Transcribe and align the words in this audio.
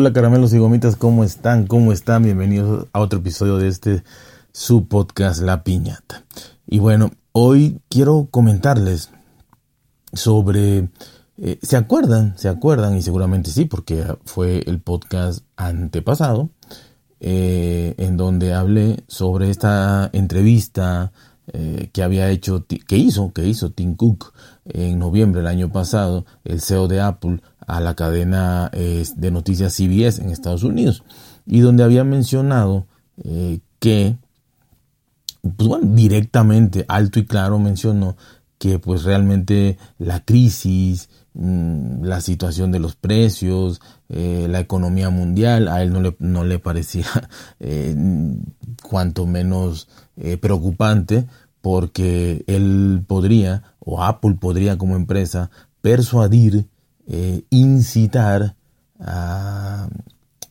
Hola 0.00 0.14
caramelos 0.14 0.54
y 0.54 0.58
gomitas, 0.58 0.96
¿cómo 0.96 1.24
están? 1.24 1.66
¿Cómo 1.66 1.92
están? 1.92 2.22
Bienvenidos 2.22 2.86
a 2.94 3.00
otro 3.00 3.18
episodio 3.18 3.58
de 3.58 3.68
este 3.68 4.02
su 4.50 4.88
podcast 4.88 5.42
La 5.42 5.62
Piñata. 5.62 6.24
Y 6.66 6.78
bueno, 6.78 7.10
hoy 7.32 7.82
quiero 7.90 8.26
comentarles 8.30 9.10
sobre... 10.14 10.88
eh, 11.36 11.58
¿Se 11.60 11.76
acuerdan? 11.76 12.32
¿Se 12.38 12.48
acuerdan? 12.48 12.96
Y 12.96 13.02
seguramente 13.02 13.50
sí, 13.50 13.66
porque 13.66 14.02
fue 14.24 14.62
el 14.66 14.80
podcast 14.80 15.44
antepasado 15.56 16.48
eh, 17.20 17.94
en 17.98 18.16
donde 18.16 18.54
hablé 18.54 19.04
sobre 19.06 19.50
esta 19.50 20.08
entrevista 20.14 21.12
eh, 21.52 21.90
que 21.92 22.02
había 22.02 22.30
hecho, 22.30 22.64
que 22.66 22.96
hizo, 22.96 23.34
que 23.34 23.46
hizo 23.46 23.72
Tim 23.72 23.96
Cook 23.96 24.32
en 24.64 24.98
noviembre 24.98 25.42
del 25.42 25.48
año 25.48 25.70
pasado, 25.70 26.24
el 26.44 26.62
CEO 26.62 26.88
de 26.88 27.02
Apple, 27.02 27.42
a 27.76 27.80
la 27.80 27.94
cadena 27.94 28.70
eh, 28.72 29.04
de 29.16 29.30
noticias 29.30 29.74
CBS 29.74 30.22
en 30.22 30.30
Estados 30.30 30.62
Unidos, 30.62 31.02
y 31.46 31.60
donde 31.60 31.84
había 31.84 32.04
mencionado 32.04 32.86
eh, 33.24 33.60
que, 33.78 34.16
pues 35.42 35.68
bueno, 35.68 35.94
directamente, 35.94 36.84
alto 36.88 37.18
y 37.18 37.26
claro 37.26 37.58
mencionó 37.58 38.16
que 38.60 38.78
pues 38.78 39.04
realmente 39.04 39.78
la 39.98 40.22
crisis, 40.22 41.08
mm, 41.32 42.04
la 42.04 42.20
situación 42.20 42.70
de 42.70 42.78
los 42.78 42.94
precios, 42.94 43.80
eh, 44.10 44.48
la 44.50 44.60
economía 44.60 45.08
mundial, 45.08 45.66
a 45.68 45.82
él 45.82 45.94
no 45.94 46.02
le, 46.02 46.14
no 46.18 46.44
le 46.44 46.58
parecía 46.58 47.06
eh, 47.58 47.96
cuanto 48.82 49.26
menos 49.26 49.88
eh, 50.18 50.36
preocupante 50.36 51.26
porque 51.62 52.44
él 52.46 53.02
podría, 53.06 53.62
o 53.78 54.02
Apple 54.02 54.36
podría 54.38 54.76
como 54.76 54.94
empresa, 54.94 55.50
persuadir, 55.80 56.66
eh, 57.10 57.42
incitar 57.50 58.54
a, 59.00 59.88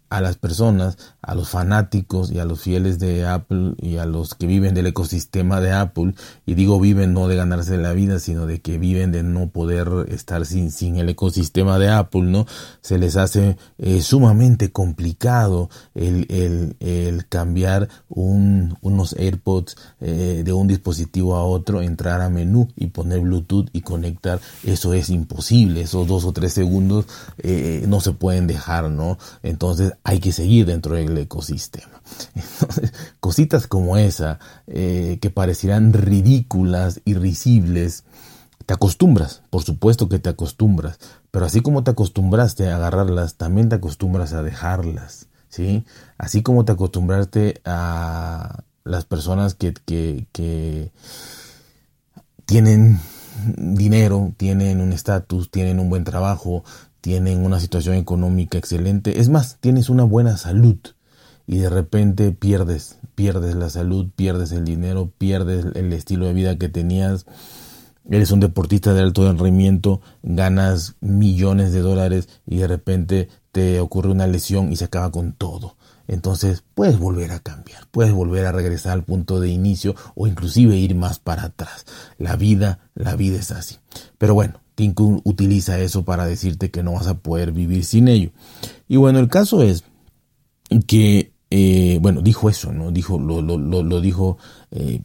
a 0.10 0.22
las 0.22 0.38
personas, 0.38 0.98
a 1.22 1.36
los 1.36 1.50
fanáticos 1.50 2.32
y 2.32 2.40
a 2.40 2.46
los 2.46 2.62
fieles 2.62 3.00
de 3.00 3.26
Apple 3.26 3.74
y 3.78 3.98
a 3.98 4.06
los 4.06 4.36
que 4.36 4.48
viven 4.48 4.74
del 4.74 4.88
ecosistema 4.88 5.62
de 5.62 5.72
Apple, 5.72 6.16
y 6.46 6.56
digo 6.56 6.80
viven 6.80 7.14
no 7.14 7.28
de 7.28 7.36
ganarse 7.36 7.78
la 7.78 7.94
vida, 7.94 8.20
sino 8.20 8.46
de 8.46 8.62
que 8.62 8.78
viven 8.78 9.12
de 9.12 9.24
no 9.24 9.50
poder 9.50 9.90
estar 10.10 10.46
sin, 10.46 10.72
sin 10.72 10.98
el 10.98 11.10
ecosistema 11.10 11.80
de 11.80 11.90
Apple, 11.90 12.24
¿no? 12.24 12.46
Se 12.82 12.98
les 12.98 13.16
hace 13.16 13.58
eh, 13.78 14.02
sumamente 14.02 14.72
complicado 14.72 15.70
el, 15.94 16.26
el, 16.30 16.76
el 16.80 17.28
cambiar 17.28 17.90
un, 18.10 18.78
unos 18.82 19.14
AirPods 19.14 19.76
eh, 20.02 20.42
de 20.44 20.54
un 20.54 20.68
dispositivo 20.68 21.36
a 21.36 21.44
otro, 21.44 21.82
entrar 21.82 22.22
a 22.22 22.30
menú 22.30 22.68
y 22.76 22.88
poner 22.88 23.20
Bluetooth 23.20 23.70
y 23.74 23.82
conectar. 23.82 24.40
Eso 24.64 24.94
es 24.94 25.10
imposible, 25.10 25.82
esos 25.82 26.08
dos 26.08 26.26
o 26.26 26.34
tres 26.34 26.54
segundos 26.54 27.06
eh, 27.38 27.86
no 27.88 28.00
se 28.00 28.14
pueden 28.14 28.48
dejar, 28.48 28.90
¿no? 28.90 29.18
Entonces 29.44 29.94
hay 30.04 30.20
que 30.20 30.32
seguir 30.32 30.66
dentro 30.66 30.96
del 30.96 31.18
ecosistema. 31.18 32.02
Cositas 33.20 33.68
como 33.68 33.98
esa, 33.98 34.40
eh, 34.68 35.20
que 35.22 35.30
parecieran 35.30 35.94
ridículas 35.94 37.02
y 37.06 37.14
risibles, 37.14 38.04
te 38.66 38.74
acostumbras, 38.74 39.42
por 39.50 39.64
supuesto 39.64 40.10
que 40.10 40.20
te 40.20 40.30
acostumbras, 40.30 41.00
pero 41.32 41.46
así 41.46 41.62
como 41.62 41.84
te 41.84 41.92
acostumbraste 41.92 42.70
a 42.70 42.76
agarrarlas, 42.76 43.36
también 43.36 43.70
te 43.70 43.76
acostumbras 43.76 44.34
a 44.34 44.44
dejarlas, 44.44 45.28
¿sí? 45.50 45.86
Así 46.18 46.44
como 46.44 46.66
te 46.66 46.74
acostumbraste 46.74 47.62
a 47.66 48.64
las 48.84 49.06
personas 49.06 49.56
que 49.56 49.74
tienen 52.46 53.00
dinero, 53.58 54.34
tienen 54.38 54.82
un 54.82 54.94
estatus, 54.94 55.52
tienen 55.52 55.80
un 55.80 55.90
buen 55.90 56.04
trabajo, 56.04 56.64
tienen 57.02 57.46
una 57.46 57.60
situación 57.60 57.96
económica 57.96 58.58
excelente, 58.58 59.20
es 59.20 59.30
más, 59.30 59.58
tienes 59.60 59.90
una 59.90 60.04
buena 60.04 60.38
salud 60.38 60.78
y 61.48 61.58
de 61.58 61.70
repente 61.70 62.32
pierdes, 62.32 63.00
pierdes 63.16 63.56
la 63.56 63.70
salud, 63.70 64.10
pierdes 64.16 64.52
el 64.52 64.66
dinero, 64.66 65.12
pierdes 65.18 65.66
el 65.76 65.92
estilo 65.94 66.28
de 66.28 66.34
vida 66.34 66.58
que 66.58 66.70
tenías, 66.70 67.26
eres 68.10 68.32
un 68.32 68.40
deportista 68.40 68.94
de 68.94 69.02
alto 69.02 69.32
rendimiento, 69.32 70.02
ganas 70.24 70.96
millones 71.00 71.72
de 71.72 71.80
dólares 71.80 72.30
y 72.46 72.58
de 72.58 72.68
repente 72.68 73.30
te 73.52 73.80
ocurre 73.80 74.12
una 74.12 74.28
lesión 74.28 74.72
y 74.72 74.76
se 74.76 74.86
acaba 74.86 75.12
con 75.12 75.34
todo. 75.34 75.76
Entonces 76.08 76.64
puedes 76.74 76.98
volver 76.98 77.32
a 77.32 77.40
cambiar, 77.40 77.88
puedes 77.92 78.14
volver 78.14 78.46
a 78.48 78.52
regresar 78.52 78.94
al 78.94 79.04
punto 79.04 79.40
de 79.40 79.50
inicio 79.50 79.96
o 80.16 80.28
inclusive 80.28 80.76
ir 80.76 80.96
más 80.96 81.20
para 81.20 81.44
atrás. 81.44 81.86
La 82.18 82.36
vida, 82.36 82.80
la 82.96 83.16
vida 83.16 83.38
es 83.38 83.52
así. 83.52 83.78
Pero 84.18 84.34
bueno, 84.34 84.60
Cook 84.88 85.22
utiliza 85.26 85.80
eso 85.80 86.04
para 86.04 86.26
decirte 86.26 86.72
que 86.72 86.84
no 86.84 86.94
vas 86.94 87.08
a 87.08 87.18
poder 87.18 87.52
vivir 87.52 87.84
sin 87.84 88.08
ello. 88.08 88.32
Y 88.88 88.98
bueno, 88.98 89.20
el 89.20 89.28
caso 89.28 89.62
es 89.62 89.84
que, 90.88 91.34
eh, 91.50 92.00
bueno, 92.02 92.22
dijo 92.22 92.50
eso, 92.50 92.72
¿no? 92.72 92.92
Dijo, 92.92 93.20
lo, 93.20 93.42
lo, 93.42 94.02
dijo 94.02 94.38
eh, 94.72 95.02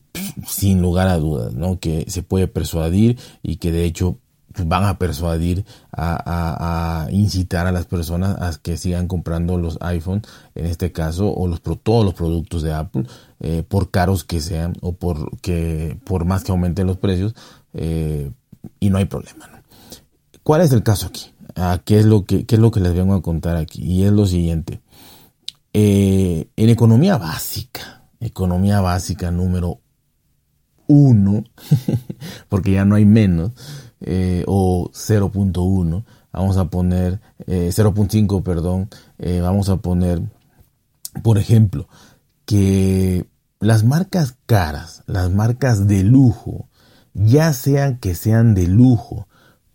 sin 0.46 0.80
lugar 0.80 1.08
a 1.08 1.18
dudas, 1.18 1.54
¿no? 1.54 1.78
Que 1.80 2.04
se 2.08 2.22
puede 2.22 2.48
persuadir 2.48 3.18
y 3.42 3.56
que 3.56 3.72
de 3.72 3.84
hecho 3.84 4.18
pues, 4.52 4.68
van 4.68 4.84
a 4.84 4.98
persuadir 4.98 5.64
a, 5.90 7.04
a, 7.06 7.10
incitar 7.10 7.66
a 7.66 7.72
las 7.72 7.86
personas 7.86 8.40
a 8.40 8.60
que 8.60 8.76
sigan 8.76 9.08
comprando 9.08 9.58
los 9.58 9.78
iPhone, 9.80 10.22
en 10.54 10.66
este 10.66 10.92
caso, 10.92 11.32
o 11.32 11.48
los 11.48 11.60
todos 11.62 12.04
los 12.04 12.14
productos 12.14 12.62
de 12.62 12.72
Apple, 12.72 13.06
eh, 13.40 13.64
por 13.66 13.90
caros 13.90 14.24
que 14.24 14.40
sean 14.40 14.74
o 14.80 14.92
por 14.92 15.36
que 15.40 15.98
por 16.04 16.24
más 16.24 16.44
que 16.44 16.52
aumenten 16.52 16.86
los 16.86 16.98
precios, 16.98 17.34
y 18.80 18.88
no 18.88 18.98
hay 18.98 19.04
problema. 19.06 19.48
¿no? 19.48 19.53
¿Cuál 20.44 20.60
es 20.60 20.72
el 20.72 20.82
caso 20.82 21.06
aquí? 21.06 21.32
Ah, 21.56 21.80
¿qué, 21.82 21.98
es 21.98 22.04
lo 22.04 22.26
que, 22.26 22.44
¿Qué 22.44 22.56
es 22.56 22.60
lo 22.60 22.70
que 22.70 22.80
les 22.80 22.94
vengo 22.94 23.14
a 23.14 23.22
contar 23.22 23.56
aquí? 23.56 23.82
Y 23.82 24.04
es 24.04 24.12
lo 24.12 24.26
siguiente. 24.26 24.82
Eh, 25.72 26.48
en 26.54 26.68
economía 26.68 27.16
básica, 27.16 28.04
economía 28.20 28.82
básica 28.82 29.30
número 29.30 29.80
uno, 30.86 31.44
porque 32.50 32.72
ya 32.72 32.84
no 32.84 32.94
hay 32.94 33.06
menos, 33.06 33.52
eh, 34.02 34.44
o 34.46 34.90
0.1, 34.92 36.04
vamos 36.30 36.56
a 36.58 36.66
poner 36.66 37.20
eh, 37.46 37.70
0.5, 37.72 38.42
perdón, 38.42 38.90
eh, 39.18 39.40
vamos 39.40 39.70
a 39.70 39.78
poner, 39.78 40.20
por 41.22 41.38
ejemplo, 41.38 41.88
que 42.44 43.26
las 43.60 43.82
marcas 43.82 44.36
caras, 44.44 45.04
las 45.06 45.30
marcas 45.30 45.88
de 45.88 46.04
lujo, 46.04 46.68
ya 47.14 47.54
sean 47.54 47.96
que 47.96 48.14
sean 48.14 48.54
de 48.54 48.66
lujo, 48.66 49.26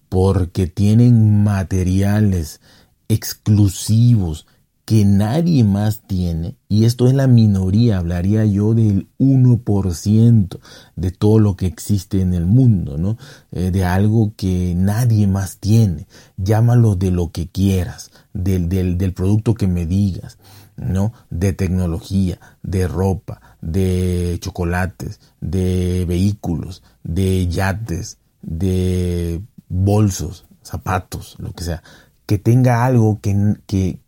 porque 0.09 0.67
tienen 0.67 1.43
materiales 1.43 2.59
exclusivos 3.07 4.45
que 4.89 5.05
nadie 5.05 5.63
más 5.63 6.01
tiene, 6.07 6.55
y 6.67 6.85
esto 6.85 7.07
es 7.07 7.13
la 7.13 7.27
minoría, 7.27 7.99
hablaría 7.99 8.43
yo 8.45 8.73
del 8.73 9.07
1% 9.19 10.59
de 10.95 11.11
todo 11.11 11.37
lo 11.37 11.55
que 11.55 11.67
existe 11.67 12.21
en 12.21 12.33
el 12.33 12.47
mundo, 12.47 12.97
¿no? 12.97 13.15
Eh, 13.51 13.69
de 13.69 13.85
algo 13.85 14.33
que 14.35 14.73
nadie 14.75 15.27
más 15.27 15.59
tiene, 15.59 16.07
llámalo 16.37 16.95
de 16.95 17.11
lo 17.11 17.31
que 17.31 17.47
quieras, 17.47 18.09
del, 18.33 18.67
del, 18.67 18.97
del 18.97 19.13
producto 19.13 19.53
que 19.53 19.67
me 19.67 19.85
digas, 19.85 20.39
¿no? 20.75 21.13
De 21.29 21.53
tecnología, 21.53 22.39
de 22.63 22.87
ropa, 22.87 23.41
de 23.61 24.39
chocolates, 24.41 25.19
de 25.39 26.05
vehículos, 26.07 26.81
de 27.03 27.47
yates, 27.47 28.17
de 28.41 29.43
bolsos, 29.69 30.45
zapatos, 30.63 31.35
lo 31.39 31.53
que 31.53 31.63
sea, 31.63 31.83
que 32.25 32.37
tenga 32.37 32.85
algo 32.85 33.19
que, 33.21 33.55
que, 33.65 33.99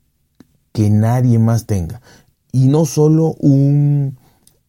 que 0.73 0.89
nadie 0.89 1.39
más 1.39 1.65
tenga. 1.65 2.01
Y 2.51 2.67
no 2.67 2.85
solo 2.85 3.35
un, 3.39 4.17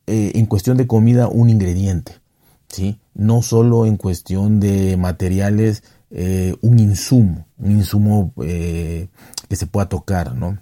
eh, 0.07 0.33
en 0.35 0.47
cuestión 0.47 0.77
de 0.77 0.87
comida, 0.87 1.29
un 1.29 1.51
ingrediente, 1.51 2.21
¿sí? 2.69 3.01
No 3.15 3.43
solo 3.43 3.87
en 3.87 3.97
cuestión 3.97 4.61
de 4.61 4.97
materiales, 4.97 5.83
eh, 6.11 6.55
un 6.61 6.79
insumo, 6.79 7.47
un 7.59 7.73
insumo 7.73 8.33
eh, 8.43 9.09
que 9.49 9.57
se 9.57 9.67
pueda 9.67 9.89
tocar, 9.89 10.35
¿no? 10.35 10.59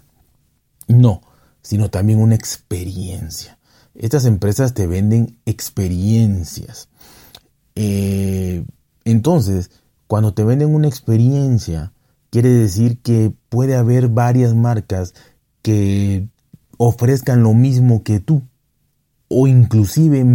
No, 0.87 1.21
sino 1.61 1.89
también 1.89 2.19
una 2.19 2.35
experiencia. 2.35 3.57
Estas 3.93 4.25
empresas 4.25 4.73
te 4.73 4.87
venden 4.87 5.37
experiencias. 5.45 6.89
Entonces, 9.03 9.71
cuando 10.11 10.33
te 10.33 10.43
venden 10.43 10.75
una 10.75 10.89
experiencia, 10.89 11.93
quiere 12.31 12.49
decir 12.49 12.97
que 12.97 13.31
puede 13.47 13.77
haber 13.77 14.09
varias 14.09 14.53
marcas 14.53 15.13
que 15.61 16.27
ofrezcan 16.75 17.43
lo 17.43 17.53
mismo 17.53 18.03
que 18.03 18.19
tú 18.19 18.41
o 19.29 19.47
inclusive 19.47 20.25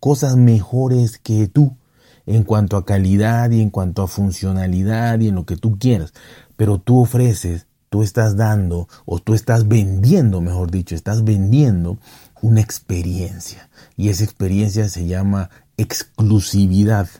cosas 0.00 0.38
mejores 0.38 1.18
que 1.18 1.46
tú 1.46 1.76
en 2.24 2.42
cuanto 2.42 2.78
a 2.78 2.86
calidad 2.86 3.50
y 3.50 3.60
en 3.60 3.68
cuanto 3.68 4.00
a 4.00 4.08
funcionalidad 4.08 5.20
y 5.20 5.28
en 5.28 5.34
lo 5.34 5.44
que 5.44 5.58
tú 5.58 5.78
quieras. 5.78 6.14
Pero 6.56 6.78
tú 6.78 6.98
ofreces, 6.98 7.66
tú 7.90 8.02
estás 8.02 8.34
dando 8.34 8.88
o 9.04 9.18
tú 9.18 9.34
estás 9.34 9.68
vendiendo, 9.68 10.40
mejor 10.40 10.70
dicho, 10.70 10.94
estás 10.94 11.22
vendiendo 11.22 11.98
una 12.40 12.62
experiencia. 12.62 13.68
Y 13.94 14.08
esa 14.08 14.24
experiencia 14.24 14.88
se 14.88 15.06
llama 15.06 15.50
exclusividad, 15.76 17.10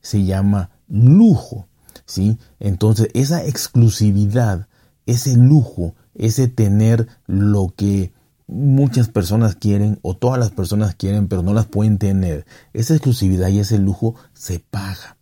se 0.00 0.24
llama 0.24 0.70
lujo, 0.90 1.68
¿sí? 2.04 2.38
Entonces, 2.58 3.08
esa 3.14 3.44
exclusividad, 3.44 4.68
ese 5.06 5.36
lujo, 5.36 5.94
ese 6.14 6.48
tener 6.48 7.08
lo 7.26 7.72
que 7.74 8.12
muchas 8.46 9.08
personas 9.08 9.54
quieren 9.54 9.98
o 10.02 10.16
todas 10.16 10.38
las 10.38 10.50
personas 10.50 10.94
quieren 10.96 11.28
pero 11.28 11.42
no 11.42 11.54
las 11.54 11.66
pueden 11.66 11.98
tener, 11.98 12.44
esa 12.72 12.94
exclusividad 12.94 13.48
y 13.48 13.60
ese 13.60 13.78
lujo 13.78 14.16
se 14.34 14.58
paga. 14.58 15.16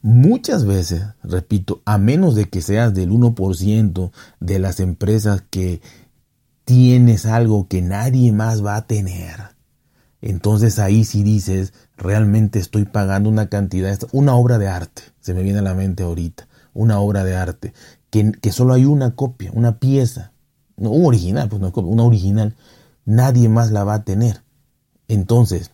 Muchas 0.00 0.64
veces, 0.64 1.02
repito, 1.24 1.82
a 1.84 1.98
menos 1.98 2.36
de 2.36 2.44
que 2.44 2.62
seas 2.62 2.94
del 2.94 3.10
1% 3.10 4.12
de 4.38 4.58
las 4.60 4.78
empresas 4.78 5.42
que 5.50 5.80
tienes 6.64 7.26
algo 7.26 7.66
que 7.66 7.82
nadie 7.82 8.30
más 8.30 8.64
va 8.64 8.76
a 8.76 8.86
tener, 8.86 9.56
entonces 10.20 10.78
ahí 10.78 11.04
si 11.04 11.22
dices, 11.22 11.72
realmente 11.96 12.58
estoy 12.58 12.84
pagando 12.84 13.28
una 13.28 13.48
cantidad, 13.48 13.98
una 14.12 14.34
obra 14.34 14.58
de 14.58 14.68
arte, 14.68 15.02
se 15.20 15.34
me 15.34 15.42
viene 15.42 15.60
a 15.60 15.62
la 15.62 15.74
mente 15.74 16.02
ahorita, 16.02 16.48
una 16.74 17.00
obra 17.00 17.24
de 17.24 17.36
arte, 17.36 17.72
que, 18.10 18.32
que 18.32 18.52
solo 18.52 18.74
hay 18.74 18.84
una 18.84 19.14
copia, 19.14 19.50
una 19.52 19.78
pieza, 19.78 20.32
no, 20.76 20.90
un 20.90 21.06
original, 21.06 21.48
pues 21.48 21.60
no 21.60 21.72
una 21.74 22.04
original, 22.04 22.54
nadie 23.04 23.48
más 23.48 23.70
la 23.70 23.84
va 23.84 23.94
a 23.94 24.04
tener. 24.04 24.42
Entonces, 25.08 25.70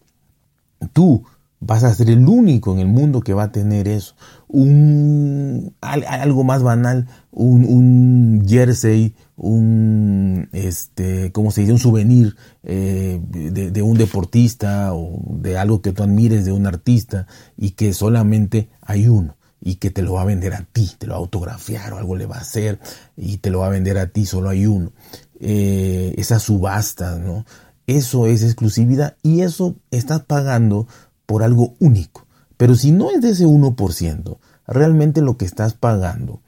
tú 0.92 1.24
vas 1.66 1.84
a 1.84 1.94
ser 1.94 2.10
el 2.10 2.26
único 2.28 2.72
en 2.72 2.80
el 2.80 2.88
mundo 2.88 3.20
que 3.20 3.34
va 3.34 3.44
a 3.44 3.52
tener 3.52 3.88
eso. 3.88 4.14
Un, 4.48 5.74
algo 5.80 6.44
más 6.44 6.62
banal, 6.62 7.08
un, 7.32 8.44
jersey, 8.46 9.14
un, 9.36 10.48
este, 10.52 11.32
¿cómo 11.32 11.50
se 11.50 11.62
dice? 11.62 11.72
Un 11.72 11.78
souvenir 11.78 12.36
eh, 12.62 13.20
de, 13.30 13.82
un 13.82 13.96
deportista 13.96 14.94
o 14.94 15.20
de 15.40 15.58
algo 15.58 15.80
que 15.82 15.92
tú 15.92 16.02
admires 16.02 16.44
de 16.44 16.52
un 16.52 16.66
artista 16.66 17.26
y 17.56 17.70
que 17.70 17.92
solamente 17.92 18.68
hay 18.82 19.08
uno 19.08 19.36
y 19.60 19.76
que 19.76 19.90
te 19.90 20.02
lo 20.02 20.14
va 20.14 20.22
a 20.22 20.26
vender 20.26 20.52
a 20.52 20.66
ti, 20.70 20.90
te 20.98 21.06
lo 21.06 21.12
va 21.14 21.18
a 21.18 21.20
autografiar 21.20 21.94
o 21.94 21.98
algo 21.98 22.16
le 22.16 22.26
va 22.26 22.36
a 22.36 22.40
hacer 22.40 22.78
y 23.16 23.38
te 23.38 23.50
lo 23.50 23.60
va 23.60 23.68
a 23.68 23.70
vender 23.70 23.96
a 23.98 24.08
ti, 24.08 24.26
solo 24.26 24.50
hay 24.50 24.66
uno. 24.66 24.92
Eh, 25.40 26.14
esa 26.18 26.38
subasta, 26.38 27.18
¿no? 27.18 27.44
Eso 27.86 28.26
es 28.26 28.42
exclusividad 28.42 29.16
y 29.22 29.42
eso 29.42 29.76
estás 29.90 30.22
pagando 30.22 30.86
por 31.26 31.42
algo 31.42 31.74
único. 31.78 32.26
Pero 32.56 32.74
si 32.74 32.92
no 32.92 33.10
es 33.10 33.20
de 33.20 33.30
ese 33.30 33.46
1%, 33.46 34.38
realmente 34.66 35.20
lo 35.20 35.36
que 35.36 35.44
estás 35.44 35.74
pagando 35.74 36.40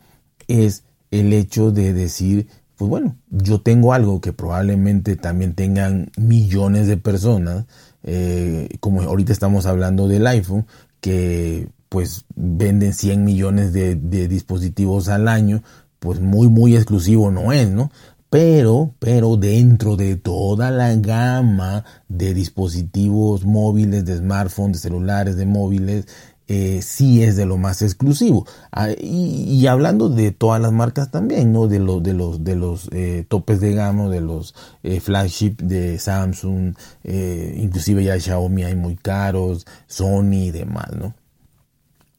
es 0.48 0.84
el 1.10 1.32
hecho 1.32 1.70
de 1.70 1.92
decir, 1.92 2.48
pues 2.76 2.88
bueno, 2.88 3.16
yo 3.30 3.60
tengo 3.60 3.92
algo 3.92 4.20
que 4.20 4.32
probablemente 4.32 5.16
también 5.16 5.54
tengan 5.54 6.10
millones 6.16 6.86
de 6.86 6.96
personas, 6.96 7.64
eh, 8.02 8.68
como 8.80 9.02
ahorita 9.02 9.32
estamos 9.32 9.66
hablando 9.66 10.08
del 10.08 10.26
iPhone, 10.26 10.66
que 11.00 11.68
pues 11.88 12.24
venden 12.34 12.92
100 12.92 13.24
millones 13.24 13.72
de, 13.72 13.94
de, 13.96 14.28
dispositivos 14.28 15.08
al 15.08 15.28
año, 15.28 15.62
pues 15.98 16.20
muy, 16.20 16.48
muy 16.48 16.76
exclusivo 16.76 17.30
no 17.30 17.52
es, 17.52 17.70
¿no? 17.70 17.90
Pero, 18.36 18.94
pero 18.98 19.38
dentro 19.38 19.96
de 19.96 20.16
toda 20.16 20.70
la 20.70 20.94
gama 20.96 21.86
de 22.06 22.34
dispositivos 22.34 23.46
móviles, 23.46 24.04
de 24.04 24.18
smartphones, 24.18 24.76
de 24.76 24.90
celulares, 24.90 25.36
de 25.36 25.46
móviles, 25.46 26.06
eh, 26.46 26.82
sí 26.82 27.22
es 27.22 27.36
de 27.36 27.46
lo 27.46 27.56
más 27.56 27.80
exclusivo. 27.80 28.46
Ah, 28.72 28.90
y, 28.90 29.66
hablando 29.66 30.10
de 30.10 30.32
todas 30.32 30.60
las 30.60 30.70
marcas 30.70 31.10
también, 31.10 31.50
¿no? 31.50 31.66
De 31.66 31.78
los, 31.78 32.02
de 32.02 32.12
los, 32.12 32.44
de 32.44 32.56
los 32.56 32.90
eh, 32.92 33.24
topes 33.26 33.58
de 33.60 33.72
gama, 33.72 34.10
de 34.10 34.20
los 34.20 34.54
eh, 34.82 35.00
flagship 35.00 35.56
de 35.62 35.98
Samsung, 35.98 36.74
eh, 37.04 37.54
inclusive 37.56 38.04
ya 38.04 38.20
Xiaomi 38.20 38.64
hay 38.64 38.74
muy 38.74 38.96
caros, 38.96 39.66
Sony 39.86 40.48
y 40.48 40.50
demás, 40.50 40.92
¿no? 40.94 41.14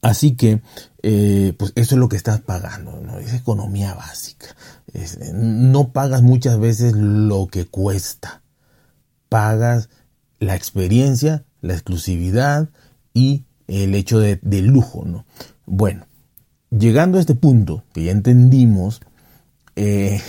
Así 0.01 0.35
que, 0.35 0.61
eh, 1.01 1.53
pues 1.57 1.73
eso 1.75 1.95
es 1.95 1.99
lo 1.99 2.09
que 2.09 2.17
estás 2.17 2.41
pagando, 2.41 3.01
¿no? 3.01 3.17
Es 3.17 3.33
economía 3.33 3.93
básica. 3.93 4.55
no 5.33 5.91
pagas 5.91 6.21
muchas 6.21 6.59
veces 6.59 6.93
lo 6.95 7.47
que 7.47 7.65
cuesta. 7.65 8.43
Pagas 9.29 9.89
la 10.39 10.55
experiencia, 10.55 11.45
la 11.61 11.73
exclusividad 11.73 12.69
y 13.13 13.45
el 13.67 13.95
hecho 13.95 14.19
de, 14.19 14.39
lujo, 14.61 15.03
¿no? 15.05 15.25
Bueno, 15.65 16.07
llegando 16.69 17.17
a 17.17 17.21
este 17.21 17.35
punto, 17.35 17.83
que 17.93 18.03
ya 18.03 18.11
entendimos, 18.11 19.01
eh, 19.75 20.21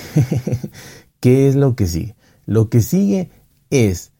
¿qué 1.20 1.48
es 1.48 1.54
lo 1.54 1.76
que 1.76 1.86
sigue? 1.86 2.16
Lo 2.46 2.70
que 2.70 2.80
sigue 2.80 3.30
es 3.70 4.12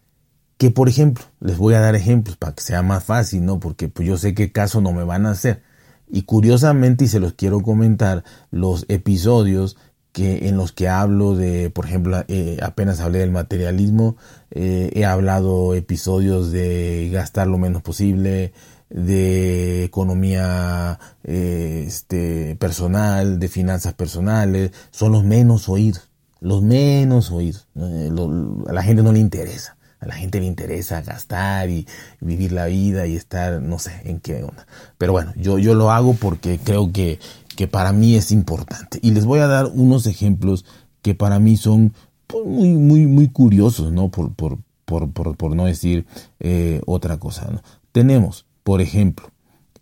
que 0.59 0.71
por 0.71 0.89
ejemplo, 0.89 1.25
les 1.41 1.57
voy 1.57 1.75
a 1.75 1.81
dar 1.81 1.95
ejemplos 1.95 2.37
para 2.37 2.55
que 2.55 2.63
sea 2.63 2.83
más 2.83 3.05
fácil, 3.05 3.45
¿no? 3.45 3.61
Porque 3.61 3.89
pues 3.89 4.07
yo 4.09 4.19
sé 4.19 4.35
qué 4.35 4.53
caso 4.53 4.81
no 4.81 4.93
me 4.93 5.05
van 5.05 5.27
a 5.27 5.31
hacer. 5.31 5.63
Y 6.11 6.23
curiosamente, 6.23 7.05
y 7.05 7.09
se 7.09 7.21
los 7.21 7.35
quiero 7.35 7.61
comentar, 7.63 8.25
los 8.51 8.85
episodios 8.89 9.77
que 10.13 10.49
en 10.49 10.57
los 10.57 10.73
que 10.73 10.89
hablo 10.89 11.37
de, 11.37 11.71
por 11.71 11.87
ejemplo, 11.87 12.25
eh, 12.29 12.59
apenas 12.63 13.01
hablé 13.01 13.21
del 13.21 13.31
materialismo, 13.31 14.17
eh, 14.51 14.91
he 14.95 15.05
hablado 15.05 15.75
episodios 15.75 16.51
de 16.51 17.09
gastar 17.13 17.47
lo 17.47 17.59
menos 17.59 17.83
posible, 17.83 18.53
de 18.91 19.85
economía 19.85 20.99
eh, 21.25 21.85
este, 21.87 22.57
personal, 22.57 23.39
de 23.39 23.49
finanzas 23.49 23.95
personales, 23.95 24.73
son 24.91 25.13
los 25.13 25.25
menos 25.25 25.69
oídos, 25.69 26.09
los 26.41 26.63
menos 26.63 27.31
oídos. 27.31 27.69
a 27.77 28.73
la 28.73 28.83
gente 28.83 29.03
no 29.03 29.13
le 29.13 29.21
interesa. 29.21 29.78
A 30.00 30.06
la 30.06 30.15
gente 30.15 30.41
le 30.41 30.47
interesa 30.47 31.03
gastar 31.03 31.71
y 31.71 31.87
vivir 32.21 32.53
la 32.53 32.67
vida 32.67 33.06
y 33.06 33.17
estar, 33.17 33.61
no 33.61 33.79
sé 33.79 33.93
en 34.05 34.21
qué 34.21 34.43
onda. 34.43 34.67
Pero 34.97 35.12
bueno, 35.12 35.33
yo, 35.37 35.59
yo 35.59 35.75
lo 35.75 35.91
hago 35.91 36.15
porque 36.15 36.59
creo 36.62 36.93
que, 36.93 37.19
que 37.56 37.67
para 37.67 37.93
mí 37.93 38.15
es 38.15 38.31
importante. 38.31 38.99
Y 39.03 39.11
les 39.11 39.25
voy 39.25 39.41
a 39.41 39.49
dar 39.49 39.67
unos 39.67 40.06
ejemplos 40.06 40.65
que 41.03 41.15
para 41.15 41.39
mí 41.39 41.56
son 41.56 41.93
pues, 42.27 42.45
muy, 42.47 42.69
muy, 42.69 43.06
muy 43.06 43.29
curiosos, 43.29 43.93
¿no? 43.93 44.09
Por, 44.09 44.33
por, 44.33 44.59
por, 44.85 45.11
por, 45.37 45.56
no 45.56 45.67
decir 45.67 46.06
eh, 46.41 46.81
otra 46.87 47.19
cosa, 47.19 47.49
¿no? 47.50 47.62
Tenemos, 47.93 48.47
por 48.62 48.81
ejemplo, 48.81 49.31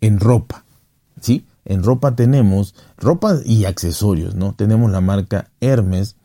en 0.01 0.19
ropa, 0.19 0.65
¿sí? 1.21 1.45
En 1.65 1.83
ropa 1.83 2.15
tenemos 2.15 2.75
ropa 2.97 3.37
y 3.45 3.65
accesorios, 3.65 4.35
¿no? 4.35 4.53
Tenemos 4.53 4.91
la 4.91 5.01
marca 5.01 5.49
Hermes, 5.59 6.15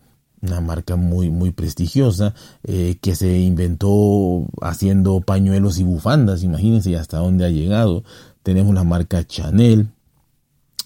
una 0.42 0.60
marca 0.60 0.96
muy, 0.96 1.30
muy 1.30 1.52
prestigiosa, 1.52 2.34
eh, 2.64 2.96
que 3.00 3.14
se 3.14 3.38
inventó 3.38 4.46
haciendo 4.60 5.20
pañuelos 5.20 5.78
y 5.78 5.84
bufandas, 5.84 6.42
imagínense 6.42 6.96
hasta 6.96 7.18
dónde 7.18 7.46
ha 7.46 7.50
llegado. 7.50 8.02
Tenemos 8.42 8.74
la 8.74 8.82
marca 8.82 9.24
Chanel, 9.24 9.88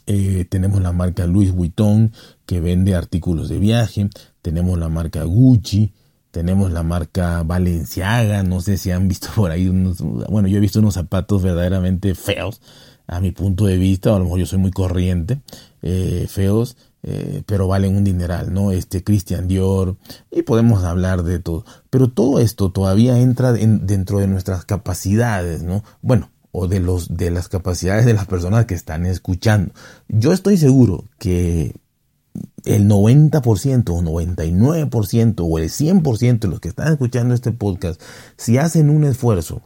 eh, 0.06 0.44
tenemos 0.48 0.82
la 0.82 0.92
marca 0.92 1.26
Louis 1.26 1.52
Vuitton, 1.52 2.12
que 2.44 2.60
vende 2.60 2.94
artículos 2.94 3.48
de 3.48 3.58
viaje, 3.58 4.10
tenemos 4.42 4.78
la 4.78 4.90
marca 4.90 5.24
Gucci, 5.24 5.92
tenemos 6.30 6.70
la 6.70 6.82
marca 6.82 7.42
Balenciaga, 7.42 8.42
no 8.42 8.60
sé 8.60 8.76
si 8.76 8.90
han 8.90 9.08
visto 9.08 9.28
por 9.34 9.50
ahí 9.50 9.68
bueno, 9.68 10.48
yo 10.48 10.58
he 10.58 10.60
visto 10.60 10.80
unos 10.80 10.94
zapatos 10.94 11.42
verdaderamente 11.42 12.14
feos, 12.14 12.60
a 13.06 13.20
mi 13.20 13.30
punto 13.30 13.64
de 13.64 13.78
vista, 13.78 14.14
a 14.14 14.18
lo 14.18 14.24
mejor 14.24 14.40
yo 14.40 14.46
soy 14.46 14.58
muy 14.58 14.70
corriente, 14.70 15.40
eh, 15.80 16.26
feos, 16.28 16.76
eh, 17.02 17.42
pero 17.46 17.68
valen 17.68 17.96
un 17.96 18.04
dineral, 18.04 18.52
¿no? 18.52 18.72
Este 18.72 19.04
Christian 19.04 19.48
Dior, 19.48 19.96
y 20.30 20.42
podemos 20.42 20.84
hablar 20.84 21.22
de 21.22 21.38
todo. 21.38 21.64
Pero 21.90 22.10
todo 22.10 22.40
esto 22.40 22.70
todavía 22.70 23.18
entra 23.18 23.52
dentro 23.52 24.18
de 24.18 24.26
nuestras 24.26 24.64
capacidades, 24.64 25.62
¿no? 25.62 25.84
Bueno, 26.02 26.30
o 26.58 26.68
de, 26.68 26.80
los, 26.80 27.14
de 27.16 27.30
las 27.30 27.48
capacidades 27.48 28.06
de 28.06 28.14
las 28.14 28.26
personas 28.26 28.64
que 28.64 28.74
están 28.74 29.04
escuchando. 29.04 29.74
Yo 30.08 30.32
estoy 30.32 30.56
seguro 30.56 31.04
que 31.18 31.74
el 32.64 32.88
90% 32.88 33.90
o 33.90 34.02
99% 34.02 35.34
o 35.38 35.58
el 35.58 35.68
100% 35.68 36.38
de 36.40 36.48
los 36.48 36.60
que 36.60 36.68
están 36.68 36.92
escuchando 36.92 37.34
este 37.34 37.52
podcast, 37.52 38.00
si 38.36 38.58
hacen 38.58 38.90
un 38.90 39.04
esfuerzo, 39.04 39.62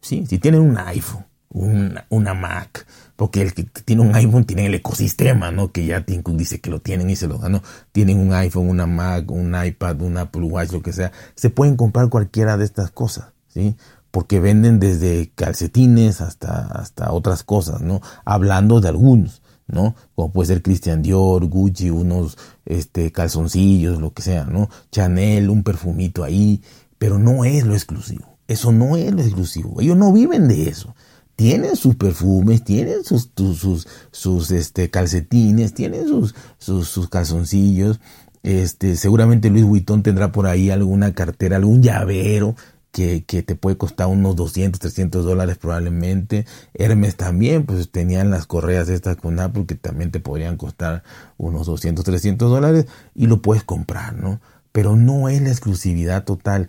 ¿sí? 0.00 0.24
si 0.26 0.38
tienen 0.38 0.62
un 0.62 0.78
iPhone, 0.78 1.26
una, 1.52 2.06
una 2.08 2.34
Mac, 2.34 2.86
porque 3.16 3.42
el 3.42 3.52
que 3.52 3.64
tiene 3.64 4.02
un 4.02 4.14
iPhone 4.14 4.44
tiene 4.44 4.66
el 4.66 4.74
ecosistema, 4.74 5.50
¿no? 5.50 5.72
Que 5.72 5.84
ya 5.84 6.00
dice 6.00 6.60
que 6.60 6.70
lo 6.70 6.80
tienen 6.80 7.10
y 7.10 7.16
se 7.16 7.26
lo 7.26 7.38
ganó. 7.38 7.62
Tienen 7.92 8.18
un 8.18 8.32
iPhone, 8.32 8.68
una 8.68 8.86
Mac, 8.86 9.30
un 9.30 9.54
iPad, 9.62 10.00
una 10.00 10.22
Apple 10.22 10.42
Watch, 10.42 10.72
lo 10.72 10.82
que 10.82 10.92
sea. 10.92 11.12
Se 11.34 11.50
pueden 11.50 11.76
comprar 11.76 12.08
cualquiera 12.08 12.56
de 12.56 12.64
estas 12.64 12.90
cosas, 12.90 13.32
¿sí? 13.48 13.76
Porque 14.10 14.40
venden 14.40 14.80
desde 14.80 15.30
calcetines 15.34 16.20
hasta, 16.20 16.66
hasta 16.66 17.12
otras 17.12 17.42
cosas, 17.42 17.80
¿no? 17.80 18.00
Hablando 18.24 18.80
de 18.80 18.88
algunos, 18.88 19.42
¿no? 19.66 19.94
Como 20.14 20.32
puede 20.32 20.46
ser 20.48 20.62
Christian 20.62 21.02
Dior, 21.02 21.44
Gucci, 21.46 21.90
unos 21.90 22.38
este, 22.64 23.12
calzoncillos, 23.12 24.00
lo 24.00 24.12
que 24.12 24.22
sea, 24.22 24.44
¿no? 24.44 24.70
Chanel, 24.92 25.50
un 25.50 25.62
perfumito 25.62 26.24
ahí, 26.24 26.62
pero 26.98 27.18
no 27.18 27.44
es 27.44 27.66
lo 27.66 27.74
exclusivo. 27.74 28.38
Eso 28.48 28.72
no 28.72 28.96
es 28.96 29.12
lo 29.12 29.20
exclusivo. 29.20 29.80
Ellos 29.80 29.96
no 29.96 30.12
viven 30.12 30.48
de 30.48 30.68
eso 30.68 30.94
tienen 31.40 31.74
sus 31.74 31.94
perfumes, 31.94 32.64
tienen 32.64 33.02
sus, 33.02 33.30
sus, 33.34 33.88
sus, 34.10 34.50
este, 34.50 34.90
calcetines, 34.90 35.72
tienen 35.72 36.06
sus, 36.06 36.34
sus, 36.58 36.86
sus, 36.86 37.08
calzoncillos. 37.08 37.98
Este, 38.42 38.94
seguramente 38.94 39.48
Luis 39.48 39.64
Vuitton 39.64 40.02
tendrá 40.02 40.32
por 40.32 40.46
ahí 40.46 40.68
alguna 40.68 41.14
cartera, 41.14 41.56
algún 41.56 41.82
llavero 41.82 42.56
que, 42.92 43.24
que, 43.24 43.42
te 43.42 43.54
puede 43.54 43.78
costar 43.78 44.08
unos 44.08 44.36
200, 44.36 44.78
300 44.78 45.24
dólares 45.24 45.56
probablemente. 45.56 46.44
Hermes 46.74 47.16
también, 47.16 47.64
pues 47.64 47.90
tenían 47.90 48.30
las 48.30 48.46
correas 48.46 48.90
estas 48.90 49.16
con 49.16 49.40
Apple 49.40 49.64
que 49.64 49.76
también 49.76 50.10
te 50.10 50.20
podrían 50.20 50.58
costar 50.58 51.04
unos 51.38 51.64
200, 51.64 52.04
300 52.04 52.50
dólares 52.50 52.84
y 53.14 53.28
lo 53.28 53.40
puedes 53.40 53.64
comprar, 53.64 54.14
¿no? 54.14 54.42
Pero 54.72 54.94
no 54.94 55.30
es 55.30 55.40
la 55.40 55.48
exclusividad 55.48 56.24
total. 56.24 56.68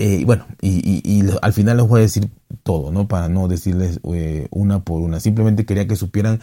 Eh, 0.00 0.22
bueno, 0.24 0.46
y, 0.62 1.02
y, 1.04 1.28
al 1.42 1.52
final 1.52 1.76
les 1.76 1.88
voy 1.88 1.98
a 1.98 2.02
decir 2.02 2.30
todo, 2.62 2.92
¿no? 2.92 3.08
Para 3.08 3.28
no 3.28 3.48
decirles 3.48 3.98
eh, 4.14 4.46
una 4.52 4.84
por 4.84 5.02
una. 5.02 5.18
Simplemente 5.18 5.66
quería 5.66 5.88
que 5.88 5.96
supieran 5.96 6.40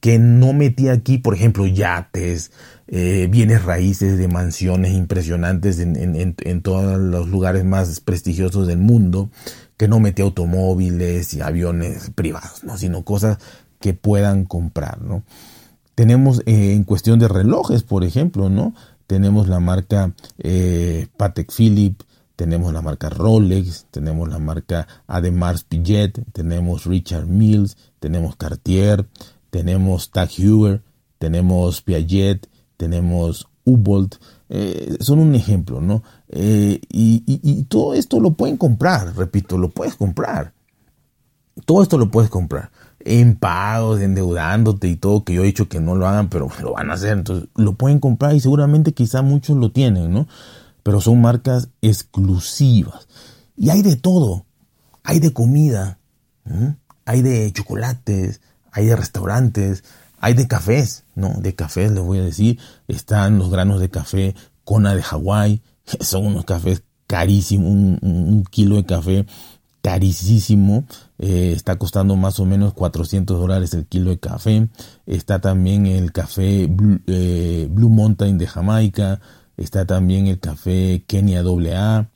que 0.00 0.18
no 0.18 0.54
metí 0.54 0.88
aquí, 0.88 1.18
por 1.18 1.34
ejemplo, 1.34 1.66
yates, 1.66 2.50
eh, 2.88 3.28
bienes 3.30 3.62
raíces 3.62 4.16
de 4.16 4.26
mansiones 4.28 4.92
impresionantes 4.92 5.80
en, 5.80 5.96
en, 5.96 6.34
en, 6.38 6.62
todos 6.62 6.98
los 6.98 7.28
lugares 7.28 7.64
más 7.64 8.00
prestigiosos 8.00 8.66
del 8.66 8.78
mundo, 8.78 9.30
que 9.76 9.86
no 9.86 10.00
metí 10.00 10.22
automóviles 10.22 11.34
y 11.34 11.42
aviones 11.42 12.10
privados, 12.14 12.64
¿no? 12.64 12.78
sino 12.78 13.02
cosas 13.04 13.38
que 13.80 13.92
puedan 13.92 14.44
comprar. 14.44 15.00
¿no? 15.00 15.24
Tenemos 15.94 16.42
en 16.44 16.84
cuestión 16.84 17.18
de 17.18 17.28
relojes, 17.28 17.82
por 17.82 18.04
ejemplo, 18.04 18.50
¿no? 18.50 18.74
tenemos 19.06 19.48
la 19.48 19.60
marca 19.60 20.12
Patek 21.16 21.50
Philippe, 21.50 22.04
tenemos 22.36 22.72
la 22.72 22.82
marca 22.82 23.08
Rolex, 23.08 23.86
tenemos 23.90 24.28
la 24.28 24.38
marca 24.38 24.86
Ademars 25.06 25.64
Piguet, 25.64 26.24
tenemos 26.32 26.84
Richard 26.84 27.26
Mills, 27.26 27.76
tenemos 28.00 28.36
Cartier, 28.36 29.06
tenemos 29.50 30.10
Tag 30.10 30.30
Heuer, 30.36 30.82
tenemos 31.18 31.80
Piaget, 31.80 32.48
tenemos 32.76 33.48
Ubolt, 33.64 34.16
eh, 34.48 34.96
son 35.00 35.20
un 35.20 35.34
ejemplo, 35.34 35.80
¿no? 35.80 36.02
Eh, 36.28 36.80
y, 36.90 37.64
todo 37.64 37.94
esto 37.94 38.20
lo 38.20 38.32
pueden 38.32 38.56
comprar, 38.56 39.16
repito, 39.16 39.56
lo 39.56 39.70
puedes 39.70 39.94
comprar. 39.94 40.52
Todo 41.64 41.82
esto 41.82 41.98
lo 41.98 42.10
puedes 42.10 42.30
comprar. 42.30 42.70
En 43.00 43.36
pagos, 43.36 44.00
endeudándote 44.00 44.88
y 44.88 44.96
todo, 44.96 45.24
que 45.24 45.34
yo 45.34 45.42
he 45.42 45.46
dicho 45.46 45.68
que 45.68 45.80
no 45.80 45.94
lo 45.94 46.06
hagan, 46.06 46.28
pero 46.28 46.48
lo 46.62 46.72
van 46.72 46.90
a 46.90 46.94
hacer. 46.94 47.16
Entonces, 47.16 47.48
lo 47.54 47.74
pueden 47.74 48.00
comprar 48.00 48.34
y 48.34 48.40
seguramente 48.40 48.92
quizá 48.92 49.22
muchos 49.22 49.56
lo 49.56 49.70
tienen, 49.70 50.12
¿no? 50.12 50.26
Pero 50.84 51.00
son 51.00 51.20
marcas 51.20 51.70
exclusivas. 51.82 53.08
Y 53.56 53.70
hay 53.70 53.82
de 53.82 53.96
todo. 53.96 54.46
Hay 55.02 55.18
de 55.18 55.32
comida, 55.32 55.98
hay 57.04 57.20
de 57.20 57.52
chocolates, 57.52 58.40
hay 58.72 58.86
de 58.86 58.96
restaurantes, 58.96 59.84
hay 60.18 60.32
de 60.32 60.48
cafés, 60.48 61.04
¿no? 61.14 61.34
De 61.40 61.54
cafés 61.54 61.92
les 61.92 62.02
voy 62.02 62.18
a 62.18 62.24
decir, 62.24 62.58
están 62.88 63.38
los 63.38 63.50
granos 63.50 63.80
de 63.80 63.90
café 63.90 64.34
Kona 64.64 64.94
de 64.94 65.02
Hawái, 65.02 65.60
son 66.00 66.26
unos 66.26 66.46
cafés 66.46 66.82
carísimos, 67.06 67.68
un, 67.68 68.44
kilo 68.50 68.76
de 68.76 68.86
café 68.86 69.26
carísimo, 69.82 70.86
eh, 71.18 71.52
está 71.54 71.76
costando 71.76 72.16
más 72.16 72.40
o 72.40 72.46
menos 72.46 72.72
400 72.72 73.38
dólares 73.38 73.74
el 73.74 73.84
kilo 73.84 74.08
de 74.08 74.18
café, 74.18 74.68
está 75.04 75.42
también 75.42 75.84
el 75.84 76.10
café 76.12 76.66
eh, 77.06 77.68
Blue 77.70 77.90
Mountain 77.90 78.38
de 78.38 78.46
Jamaica, 78.46 79.20
está 79.56 79.86
también 79.86 80.26
el 80.26 80.40
café 80.40 81.04
Kenia 81.06 81.40
AA, 81.40 82.08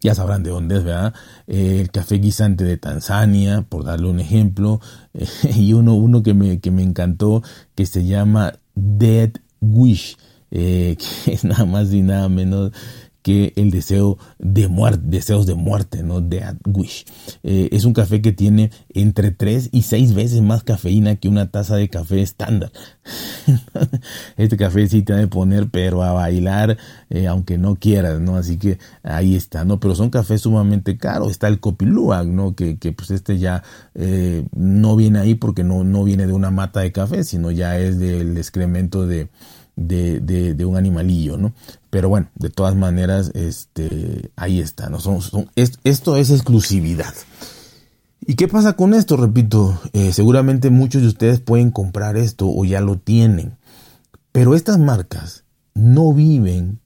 ya 0.00 0.14
sabrán 0.14 0.42
de 0.42 0.50
dónde 0.50 0.76
es, 0.76 0.84
¿verdad? 0.84 1.14
Eh, 1.46 1.80
el 1.80 1.90
café 1.90 2.16
guisante 2.16 2.64
de 2.64 2.76
Tanzania, 2.76 3.62
por 3.68 3.84
darle 3.84 4.08
un 4.08 4.20
ejemplo, 4.20 4.80
y 5.56 5.72
uno, 5.72 5.94
uno 5.94 6.22
que, 6.22 6.34
me, 6.34 6.60
que 6.60 6.70
me 6.70 6.82
encantó, 6.82 7.42
que 7.74 7.84
se 7.86 8.04
llama 8.04 8.54
Dead 8.74 9.32
Wish, 9.60 10.16
eh, 10.50 10.96
que 11.24 11.32
es 11.32 11.44
nada 11.44 11.64
más 11.64 11.92
y 11.92 12.02
nada 12.02 12.28
menos 12.28 12.72
que 13.28 13.52
el 13.56 13.70
deseo 13.70 14.16
de 14.38 14.68
muerte, 14.68 15.02
deseos 15.04 15.44
de 15.44 15.54
muerte, 15.54 16.02
¿no? 16.02 16.22
De 16.22 16.42
wish. 16.64 17.04
Eh, 17.42 17.68
es 17.72 17.84
un 17.84 17.92
café 17.92 18.22
que 18.22 18.32
tiene 18.32 18.70
entre 18.88 19.32
3 19.32 19.68
y 19.70 19.82
6 19.82 20.14
veces 20.14 20.40
más 20.40 20.62
cafeína 20.64 21.16
que 21.16 21.28
una 21.28 21.50
taza 21.50 21.76
de 21.76 21.90
café 21.90 22.22
estándar. 22.22 22.72
este 24.38 24.56
café 24.56 24.88
sí 24.88 25.02
te 25.02 25.12
de 25.12 25.26
poner, 25.28 25.68
pero 25.68 26.02
a 26.02 26.12
bailar, 26.12 26.78
eh, 27.10 27.26
aunque 27.26 27.58
no 27.58 27.74
quieras, 27.74 28.18
¿no? 28.18 28.36
Así 28.36 28.56
que 28.56 28.78
ahí 29.02 29.36
está, 29.36 29.66
¿no? 29.66 29.78
Pero 29.78 29.94
son 29.94 30.08
cafés 30.08 30.40
sumamente 30.40 30.96
caros. 30.96 31.30
Está 31.30 31.48
el 31.48 31.60
Copiluac, 31.60 32.28
¿no? 32.28 32.54
Que, 32.54 32.78
que 32.78 32.92
pues 32.92 33.10
este 33.10 33.36
ya 33.36 33.62
eh, 33.94 34.46
no 34.56 34.96
viene 34.96 35.18
ahí 35.18 35.34
porque 35.34 35.64
no, 35.64 35.84
no 35.84 36.02
viene 36.02 36.26
de 36.26 36.32
una 36.32 36.50
mata 36.50 36.80
de 36.80 36.92
café, 36.92 37.24
sino 37.24 37.50
ya 37.50 37.78
es 37.78 37.98
del 37.98 38.38
excremento 38.38 39.06
de 39.06 39.28
de, 39.78 40.54
de, 40.54 40.64
un 40.64 40.76
animalillo, 40.76 41.36
¿no? 41.36 41.52
Pero 41.90 42.08
bueno, 42.08 42.28
de 42.34 42.50
todas 42.50 42.76
maneras, 42.76 43.32
este, 43.34 44.30
ahí 44.36 44.60
está, 44.60 44.90
¿no? 44.90 45.00
Son, 45.00 45.20
esto 45.56 46.16
es 46.16 46.30
exclusividad. 46.30 47.14
¿Y 48.20 48.34
qué 48.34 48.46
pasa 48.46 48.74
con 48.74 48.92
esto? 48.92 49.16
Repito, 49.16 49.80
eh, 49.94 50.12
seguramente 50.12 50.68
muchos 50.68 51.00
de 51.00 51.08
ustedes 51.08 51.40
pueden 51.40 51.70
comprar 51.70 52.16
esto 52.16 52.46
o 52.46 52.64
ya 52.64 52.80
lo 52.80 52.98
tienen, 52.98 53.56
pero 54.32 54.54
estas 54.54 54.78
marcas 54.78 55.44
no 55.74 56.12
viven 56.12 56.80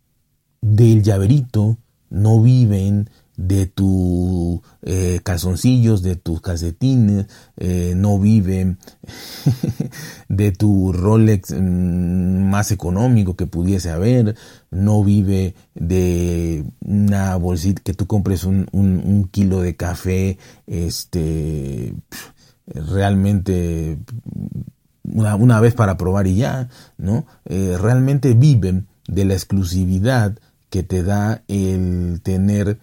del 0.61 1.02
llaverito, 1.02 1.78
no 2.11 2.40
viven 2.40 3.11
de 3.37 3.67
tus 3.67 4.61
eh, 4.83 5.21
calzoncillos, 5.23 6.03
de 6.03 6.17
tus 6.17 6.41
calcetines, 6.41 7.27
eh, 7.57 7.95
no 7.97 8.19
vive 8.19 8.77
de 10.29 10.53
tu 10.53 10.93
Rolex 10.93 11.53
mm, 11.53 12.51
más 12.51 12.71
económico 12.73 13.37
que 13.37 13.47
pudiese 13.47 13.91
haber, 13.91 14.37
no 14.71 15.03
vive 15.03 15.55
de 15.75 16.65
una 16.81 17.37
bolsita 17.37 17.83
que 17.83 17.95
tú 17.95 18.07
compres 18.07 18.45
un, 18.45 19.29
kilo 19.31 19.61
de 19.61 19.77
café, 19.77 20.39
este, 20.67 21.95
realmente 22.67 23.99
una, 25.05 25.37
una, 25.37 25.61
vez 25.61 25.75
para 25.75 25.97
probar 25.97 26.27
y 26.27 26.37
ya, 26.37 26.69
¿no? 26.99 27.27
Eh, 27.47 27.77
realmente 27.81 28.35
viven 28.35 28.89
de 29.09 29.25
la 29.25 29.35
exclusividad 29.35 30.39
que 30.73 30.83
te 30.83 31.03
da 31.03 31.43
el 31.49 32.21
tener 32.23 32.79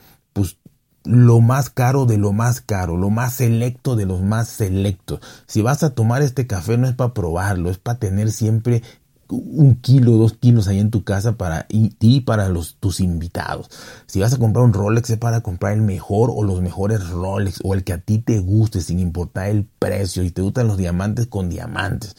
lo 1.03 1.39
más 1.39 1.69
caro 1.69 2.05
de 2.05 2.17
lo 2.17 2.33
más 2.33 2.61
caro, 2.61 2.97
lo 2.97 3.09
más 3.09 3.33
selecto 3.33 3.95
de 3.95 4.05
los 4.05 4.21
más 4.21 4.49
selectos. 4.49 5.19
Si 5.47 5.61
vas 5.61 5.83
a 5.83 5.91
tomar 5.91 6.21
este 6.21 6.47
café 6.47 6.77
no 6.77 6.87
es 6.87 6.95
para 6.95 7.13
probarlo, 7.13 7.69
es 7.69 7.77
para 7.77 7.99
tener 7.99 8.31
siempre 8.31 8.83
un 9.29 9.75
kilo, 9.75 10.13
dos 10.13 10.33
kilos 10.33 10.67
ahí 10.67 10.79
en 10.79 10.89
tu 10.89 11.03
casa 11.03 11.37
para 11.37 11.67
ti 11.67 11.95
y 11.99 12.21
para 12.21 12.49
los, 12.49 12.77
tus 12.79 12.99
invitados. 12.99 13.69
Si 14.07 14.19
vas 14.19 14.33
a 14.33 14.37
comprar 14.37 14.65
un 14.65 14.73
Rolex 14.73 15.11
es 15.11 15.17
para 15.17 15.41
comprar 15.41 15.73
el 15.73 15.81
mejor 15.81 16.31
o 16.33 16.43
los 16.43 16.61
mejores 16.61 17.07
Rolex 17.09 17.59
o 17.63 17.75
el 17.75 17.83
que 17.83 17.93
a 17.93 17.99
ti 17.99 18.17
te 18.17 18.39
guste 18.39 18.81
sin 18.81 18.99
importar 18.99 19.49
el 19.49 19.65
precio 19.65 20.23
y 20.23 20.31
te 20.31 20.41
gustan 20.41 20.67
los 20.67 20.77
diamantes 20.77 21.27
con 21.27 21.49
diamantes. 21.49 22.15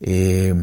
Eh, 0.00 0.54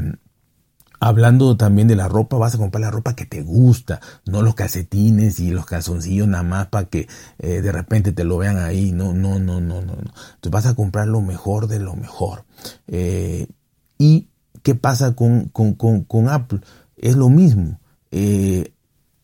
Hablando 1.04 1.58
también 1.58 1.88
de 1.88 1.96
la 1.96 2.08
ropa, 2.08 2.38
vas 2.38 2.54
a 2.54 2.60
comprar 2.60 2.80
la 2.80 2.92
ropa 2.92 3.16
que 3.16 3.26
te 3.26 3.42
gusta, 3.42 4.00
no 4.28 4.44
los 4.44 4.54
calcetines 4.54 5.40
y 5.40 5.50
los 5.50 5.66
calzoncillos 5.66 6.28
nada 6.28 6.44
más 6.44 6.68
para 6.68 6.90
que 6.90 7.08
eh, 7.40 7.62
de 7.62 7.72
repente 7.72 8.12
te 8.12 8.24
lo 8.24 8.38
vean 8.38 8.60
ahí. 8.60 8.92
No, 8.92 9.12
no, 9.12 9.40
no, 9.40 9.60
no, 9.60 9.82
no. 9.82 9.94
Entonces 9.94 10.52
vas 10.52 10.68
a 10.68 10.76
comprar 10.76 11.08
lo 11.08 11.22
mejor 11.22 11.66
de 11.66 11.80
lo 11.80 11.96
mejor. 11.96 12.46
Eh, 12.86 13.48
¿Y 13.98 14.30
qué 14.62 14.76
pasa 14.76 15.16
con, 15.16 15.46
con, 15.46 15.74
con, 15.74 16.04
con 16.04 16.30
Apple? 16.30 16.60
Es 16.98 17.16
lo 17.16 17.30
mismo. 17.30 17.80
Eh, 18.12 18.72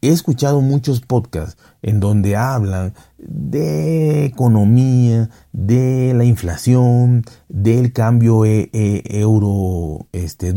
he 0.02 0.10
escuchado 0.10 0.62
muchos 0.62 1.02
podcasts 1.02 1.58
en 1.82 2.00
donde 2.00 2.36
hablan 2.36 2.94
de 3.18 4.26
economía, 4.26 5.30
de 5.54 6.14
la 6.14 6.24
inflación, 6.24 7.24
del 7.50 7.94
cambio 7.94 8.46
e, 8.46 8.70
e, 8.74 9.20
euro 9.20 10.08
este 10.12 10.54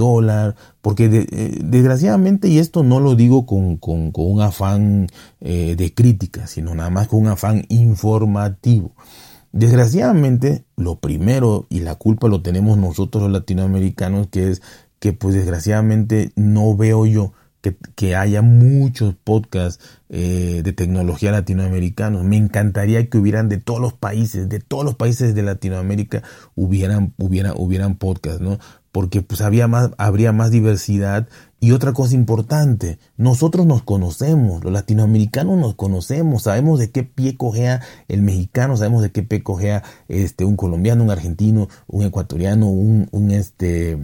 porque 0.83 1.05
eh, 1.05 1.59
desgraciadamente, 1.65 2.49
y 2.49 2.59
esto 2.59 2.83
no 2.83 3.01
lo 3.01 3.15
digo 3.15 3.47
con, 3.47 3.79
un 3.83 4.41
afán 4.41 5.09
eh, 5.41 5.75
de 5.77 5.95
crítica, 5.95 6.47
sino 6.47 6.75
nada 6.75 6.91
más 6.91 7.09
con 7.09 7.21
un 7.21 7.29
afán 7.29 7.65
informativo. 7.69 8.93
Desgraciadamente, 9.53 10.65
lo 10.77 11.01
primero 11.01 11.67
y 11.71 11.81
la 11.81 11.97
culpa 11.97 12.29
lo 12.29 12.43
tenemos 12.43 12.79
nosotros 12.79 13.25
los 13.25 13.33
latinoamericanos, 13.33 14.29
que 14.29 14.51
es 14.51 14.63
que 15.01 15.13
pues 15.13 15.35
desgraciadamente 15.35 16.31
no 16.37 16.77
veo 16.77 17.07
yo 17.07 17.33
que, 17.61 18.17
haya 18.17 18.43
muchos 18.43 19.15
podcasts 19.15 19.85
eh, 20.09 20.63
de 20.65 20.73
tecnología 20.73 21.31
latinoamericanos. 21.31 22.25
Me 22.25 22.37
encantaría 22.37 23.09
que 23.09 23.19
hubieran 23.19 23.49
de 23.49 23.59
todos 23.59 23.81
los 23.81 23.93
países, 23.93 24.49
de 24.49 24.61
todos 24.61 24.85
los 24.85 24.95
países 24.95 25.35
de 25.35 25.43
Latinoamérica, 25.43 26.23
hubieran, 26.55 27.15
hubieran, 27.19 27.55
hubieran 27.57 27.97
podcasts, 27.97 28.41
¿no? 28.41 28.59
Porque 28.93 29.23
pues 29.23 29.41
había 29.41 29.69
más, 29.69 29.91
habría 29.99 30.33
más 30.33 30.51
diversidad. 30.51 31.29
Y 31.61 31.73
otra 31.73 31.93
cosa 31.93 32.15
importante, 32.15 32.99
nosotros 33.19 33.67
nos 33.67 33.83
conocemos, 33.83 34.65
los 34.65 34.73
latinoamericanos 34.73 35.59
nos 35.59 35.75
conocemos, 35.75 36.45
sabemos 36.45 36.79
de 36.79 36.91
qué 36.91 37.05
pie 37.05 37.37
cojea 37.37 37.83
el 38.09 38.23
mexicano, 38.23 38.79
sabemos 38.79 39.03
de 39.03 39.13
qué 39.13 39.23
pie 39.23 39.43
cojea 39.43 39.83
este, 40.09 40.47
un 40.47 40.57
colombiano, 40.57 41.05
un 41.05 41.11
argentino, 41.11 41.69
un 41.87 42.05
ecuatoriano, 42.05 42.67
un, 42.67 43.09
un 43.13 43.31
este, 43.31 43.99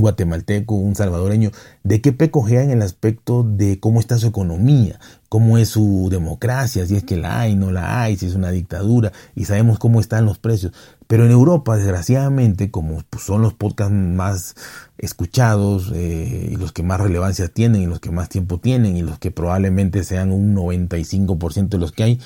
guatemalteco, 0.00 0.74
un 0.74 0.94
salvadoreño, 0.94 1.50
de 1.84 2.00
qué 2.00 2.12
pecojea 2.12 2.62
en 2.62 2.70
el 2.70 2.82
aspecto 2.82 3.42
de 3.42 3.80
cómo 3.80 4.00
está 4.00 4.18
su 4.18 4.26
economía, 4.26 4.98
cómo 5.28 5.58
es 5.58 5.70
su 5.70 6.08
democracia, 6.10 6.86
si 6.86 6.96
es 6.96 7.04
que 7.04 7.16
la 7.16 7.40
hay, 7.40 7.56
no 7.56 7.72
la 7.72 8.02
hay, 8.02 8.16
si 8.16 8.26
es 8.26 8.34
una 8.34 8.50
dictadura, 8.50 9.12
y 9.34 9.44
sabemos 9.44 9.78
cómo 9.78 10.00
están 10.00 10.24
los 10.24 10.38
precios. 10.38 10.72
Pero 11.06 11.24
en 11.24 11.30
Europa, 11.30 11.76
desgraciadamente, 11.76 12.70
como 12.70 13.02
pues, 13.08 13.22
son 13.22 13.42
los 13.42 13.54
podcasts 13.54 13.94
más 13.94 14.54
escuchados 14.98 15.92
eh, 15.94 16.50
y 16.52 16.56
los 16.56 16.72
que 16.72 16.82
más 16.82 17.00
relevancia 17.00 17.48
tienen 17.48 17.82
y 17.82 17.86
los 17.86 18.00
que 18.00 18.10
más 18.10 18.28
tiempo 18.28 18.58
tienen 18.58 18.96
y 18.96 19.02
los 19.02 19.18
que 19.18 19.30
probablemente 19.30 20.04
sean 20.04 20.32
un 20.32 20.54
95% 20.54 21.68
de 21.68 21.78
los 21.78 21.92
que 21.92 22.02
hay, 22.02 22.20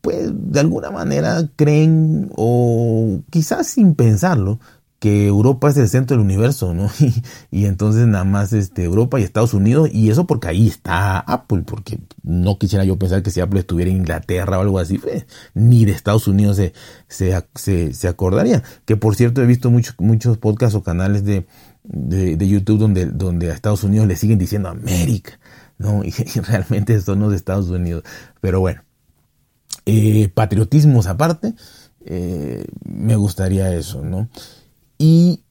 pues 0.00 0.30
de 0.32 0.60
alguna 0.60 0.90
manera 0.90 1.48
creen 1.56 2.30
o 2.36 3.22
quizás 3.30 3.66
sin 3.66 3.96
pensarlo 3.96 4.60
Europa 5.08 5.68
es 5.68 5.76
el 5.76 5.88
centro 5.88 6.16
del 6.16 6.24
universo, 6.24 6.74
¿no? 6.74 6.90
Y, 7.50 7.66
entonces 7.66 8.06
nada 8.06 8.24
más 8.24 8.52
este, 8.52 8.84
Europa 8.84 9.18
y 9.18 9.22
Estados 9.22 9.54
Unidos, 9.54 9.88
y 9.92 10.10
eso 10.10 10.26
porque 10.26 10.48
ahí 10.48 10.66
está 10.68 11.18
Apple, 11.18 11.62
porque 11.66 11.98
no 12.22 12.58
quisiera 12.58 12.84
yo 12.84 12.98
pensar 12.98 13.22
que 13.22 13.30
si 13.30 13.40
Apple 13.40 13.60
estuviera 13.60 13.90
en 13.90 13.98
Inglaterra 13.98 14.58
o 14.58 14.62
algo 14.62 14.78
así, 14.78 14.98
pues, 14.98 15.26
ni 15.54 15.84
de 15.84 15.92
Estados 15.92 16.28
Unidos 16.28 16.56
se, 16.56 16.72
se, 17.08 17.92
se, 17.92 18.08
acordaría. 18.08 18.62
Que 18.84 18.96
por 18.96 19.14
cierto 19.16 19.42
he 19.42 19.46
visto 19.46 19.70
muchos, 19.70 19.94
muchos 19.98 20.38
podcasts 20.38 20.74
o 20.74 20.82
canales 20.82 21.24
de, 21.24 21.46
de, 21.84 22.48
YouTube 22.48 22.78
donde, 22.78 23.06
donde 23.06 23.50
a 23.50 23.54
Estados 23.54 23.84
Unidos 23.84 24.06
le 24.06 24.16
siguen 24.16 24.38
diciendo 24.38 24.68
América, 24.68 25.38
¿no? 25.78 26.02
Y, 26.04 26.10
realmente 26.40 27.00
son 27.00 27.20
los 27.20 27.30
de 27.30 27.36
Estados 27.36 27.68
Unidos. 27.68 28.04
Pero 28.40 28.60
bueno, 28.60 28.82
eh, 29.84 30.28
patriotismos 30.34 31.06
aparte, 31.06 31.54
eh, 32.04 32.64
me 32.84 33.16
gustaría 33.16 33.72
eso, 33.74 34.02
¿no? 34.02 34.28
Y 34.98 35.42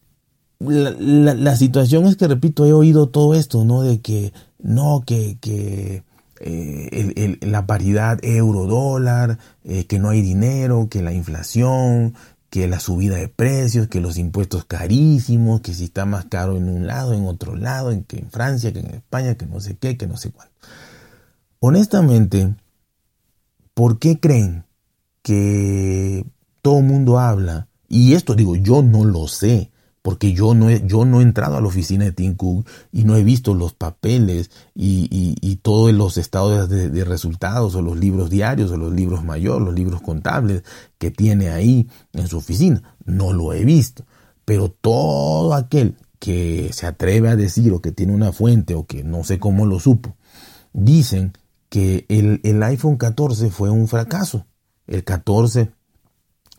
la, 0.60 1.56
situación 1.56 2.06
es 2.06 2.16
que, 2.16 2.28
repito, 2.28 2.66
he 2.66 2.74
oído 2.74 3.10
todo 3.10 3.36
esto, 3.36 3.66
¿no? 3.66 3.82
De 3.82 4.02
que 4.02 4.34
no, 4.60 5.04
que, 5.06 5.38
que 5.40 6.04
eh, 6.40 7.38
la 7.42 7.66
paridad 7.66 8.20
euro-dólar, 8.24 9.38
eh, 9.64 9.86
que 9.86 10.00
no 10.00 10.10
hay 10.10 10.22
dinero, 10.22 10.88
que 10.90 11.02
la 11.02 11.14
inflación, 11.14 12.16
que 12.50 12.68
la 12.68 12.80
subida 12.80 13.18
de 13.18 13.28
precios, 13.28 13.88
que 13.88 14.00
los 14.00 14.18
impuestos 14.18 14.66
carísimos, 14.66 15.62
que 15.62 15.74
si 15.74 15.86
está 15.86 16.06
más 16.06 16.26
caro 16.26 16.58
en 16.58 16.70
un 16.70 16.88
lado, 16.88 17.14
en 17.14 17.26
otro 17.26 17.56
lado, 17.56 17.92
en 17.92 18.04
que 18.04 18.18
en 18.18 18.32
Francia, 18.32 18.72
que 18.72 18.80
en 18.80 18.96
España, 18.96 19.36
que 19.36 19.46
no 19.46 19.60
sé 19.60 19.76
qué, 19.78 19.98
que 19.98 20.08
no 20.08 20.18
sé 20.18 20.32
cuál. 20.32 20.50
Honestamente, 21.60 22.56
¿por 23.74 24.00
qué 24.00 24.20
creen 24.20 24.66
que 25.22 26.26
todo 26.62 26.80
el 26.80 26.86
mundo 26.86 27.20
habla 27.20 27.68
y 27.96 28.14
esto 28.14 28.36
digo, 28.36 28.58
yo 28.58 28.82
no 28.82 29.06
lo 29.06 29.28
sé, 29.30 29.72
porque 30.02 30.34
yo 30.34 30.54
no 30.54 30.70
he, 30.70 30.86
yo 30.86 31.06
no 31.06 31.22
he 31.22 31.24
entrado 31.24 31.56
a 31.56 31.62
la 31.62 31.68
oficina 31.68 32.04
de 32.04 32.12
Tim 32.12 32.36
Cook 32.36 32.68
y 32.92 33.06
no 33.06 33.16
he 33.16 33.24
visto 33.24 33.54
los 33.54 33.74
papeles 33.74 34.52
y, 34.76 35.08
y, 35.42 35.56
todos 35.56 35.94
los 35.94 36.18
estados 36.18 36.70
de, 36.70 37.06
resultados 37.06 37.74
o 37.74 37.82
los 37.82 37.98
libros 37.98 38.30
diarios 38.30 38.70
o 38.72 38.78
los 38.78 38.94
libros 38.94 39.24
mayores, 39.24 39.66
los 39.66 39.74
libros 39.74 40.02
contables 40.02 40.64
que 40.98 41.10
tiene 41.10 41.50
ahí 41.50 41.88
en 42.12 42.28
su 42.28 42.38
oficina. 42.38 42.98
No 43.06 43.32
lo 43.32 43.54
he 43.54 43.64
visto. 43.64 44.04
Pero 44.44 44.70
todo 44.70 45.54
aquel 45.54 45.96
que 46.20 46.70
se 46.74 46.86
atreve 46.86 47.30
a 47.30 47.38
decir 47.38 47.72
o 47.72 47.82
que 47.82 47.94
tiene 47.94 48.14
una 48.14 48.34
fuente 48.34 48.76
o 48.76 48.86
que 48.86 49.06
no 49.06 49.24
sé 49.24 49.40
cómo 49.40 49.66
lo 49.66 49.80
supo, 49.80 50.18
dicen 50.74 51.32
que 51.70 52.06
el, 52.10 52.42
el 52.44 52.62
iPhone 52.62 52.98
14 52.98 53.50
fue 53.50 53.70
un 53.70 53.88
fracaso. 53.88 54.46
El 54.86 55.06
14 55.06 55.72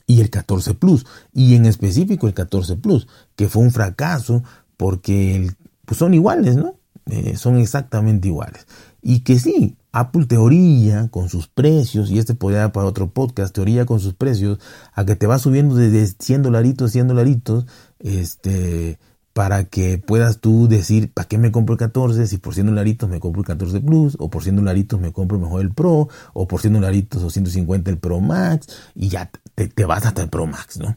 y 0.07 0.21
el 0.21 0.31
14 0.31 0.75
Plus, 0.75 1.07
y 1.33 1.55
en 1.55 1.67
específico 1.67 2.27
el 2.27 2.35
14 2.35 2.77
Plus, 2.77 3.09
que 3.35 3.49
fue 3.49 3.63
un 3.63 3.73
fracaso 3.73 4.43
porque 4.77 5.51
pues 5.85 5.99
son 5.99 6.15
iguales, 6.15 6.57
¿no? 6.57 6.77
Eh, 7.07 7.37
son 7.37 7.59
exactamente 7.59 8.29
iguales. 8.29 8.67
Y 9.01 9.21
que 9.21 9.39
sí, 9.39 9.77
Apple 9.93 10.27
teoría 10.27 11.09
con 11.09 11.29
sus 11.29 11.47
precios, 11.47 12.11
y 12.11 12.19
este 12.19 12.35
podría 12.35 12.61
dar 12.61 12.73
para 12.73 12.87
otro 12.87 13.11
podcast, 13.11 13.55
teoría 13.55 13.87
con 13.87 14.01
sus 14.01 14.15
precios, 14.15 14.59
a 14.93 15.05
que 15.05 15.17
te 15.17 15.27
va 15.27 15.39
subiendo 15.39 15.77
desde 15.77 16.07
100 16.19 16.43
dolaritos, 16.43 16.93
100 16.93 17.09
dolaritos, 17.09 17.67
este, 18.01 18.99
para 19.37 19.65
que 19.65 19.99
puedas 19.99 20.39
tú 20.41 20.67
decir, 20.67 21.13
¿para 21.13 21.29
qué 21.29 21.37
me 21.37 21.53
compro 21.53 21.75
el 21.75 21.79
14? 21.79 22.27
Si 22.27 22.39
por 22.39 22.55
100 22.55 22.69
dolaritos 22.69 23.07
me 23.11 23.21
compro 23.21 23.43
el 23.43 23.47
14 23.47 23.83
Plus, 23.83 24.17
o 24.19 24.31
por 24.31 24.43
100 24.43 24.57
dolaritos 24.57 24.99
me 24.99 25.13
compro 25.13 25.39
mejor 25.39 25.61
el 25.61 25.75
Pro, 25.75 26.09
o 26.33 26.49
por 26.49 26.63
100 26.63 26.73
dolaritos 26.73 27.23
o 27.23 27.29
150 27.29 27.91
el 27.91 27.99
Pro 27.99 28.19
Max, 28.21 28.67
y 28.95 29.11
ya 29.11 29.31
te, 29.55 29.85
vas 29.85 30.07
hasta 30.07 30.23
el 30.23 30.31
Pro 30.31 30.47
Max, 30.47 30.79
¿no? 30.79 30.97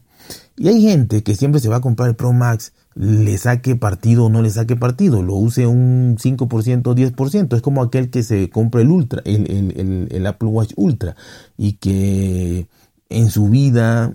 Y 0.56 0.70
hay 0.70 0.82
gente 0.82 1.22
que 1.22 1.36
siempre 1.36 1.60
se 1.60 1.68
va 1.68 1.76
a 1.76 1.82
comprar 1.82 2.08
el 2.08 2.16
Pro 2.16 2.32
Max, 2.32 2.72
le 2.96 3.38
saque 3.38 3.76
partido 3.76 4.28
o 4.28 4.30
no 4.30 4.42
le 4.42 4.52
saque 4.52 4.78
partido, 4.78 5.22
lo 5.22 5.36
use 5.36 5.68
un 5.68 6.16
5% 6.18 6.88
o 6.88 6.96
10%, 6.96 7.58
es 7.58 7.62
como 7.62 7.84
aquel 7.84 8.10
que 8.10 8.24
se 8.24 8.50
compra 8.50 8.80
el 8.80 8.90
Ultra, 8.90 9.22
el, 9.26 9.52
el, 9.52 10.08
el 10.12 10.26
Apple 10.26 10.48
Watch 10.48 10.72
Ultra, 10.78 11.18
y 11.58 11.74
que 11.74 12.70
en 13.10 13.32
su 13.32 13.50
vida 13.50 14.14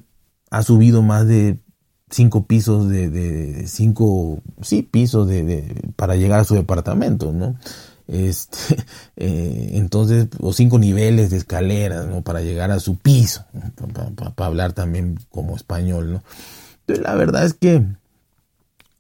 ha 0.49 0.63
subido 0.63 1.03
más 1.03 1.27
de 1.27 1.59
cinco 2.15 2.47
pisos 2.47 2.89
de, 2.89 3.65
cinco, 3.67 4.41
sí, 4.63 4.83
pisos 4.83 5.29
de, 5.29 5.93
para 5.97 6.15
llegar 6.15 6.41
a 6.41 6.45
su 6.45 6.55
departamento, 6.55 7.33
¿no? 7.33 7.57
Este, 8.07 8.77
eh, 9.17 9.71
entonces, 9.73 10.29
o 10.41 10.53
cinco 10.53 10.79
niveles 10.79 11.31
de 11.31 11.39
escaleras, 11.39 12.07
¿no? 12.07 12.23
Para 12.23 12.41
llegar 12.41 12.71
a 12.71 12.81
su 12.81 12.97
piso, 12.99 13.45
para, 14.37 14.47
hablar 14.47 14.73
también 14.73 15.19
como 15.31 15.57
español, 15.57 16.13
¿no? 16.13 16.23
Entonces, 16.81 17.05
la 17.05 17.15
verdad 17.17 17.45
es 17.45 17.55
que 17.55 17.85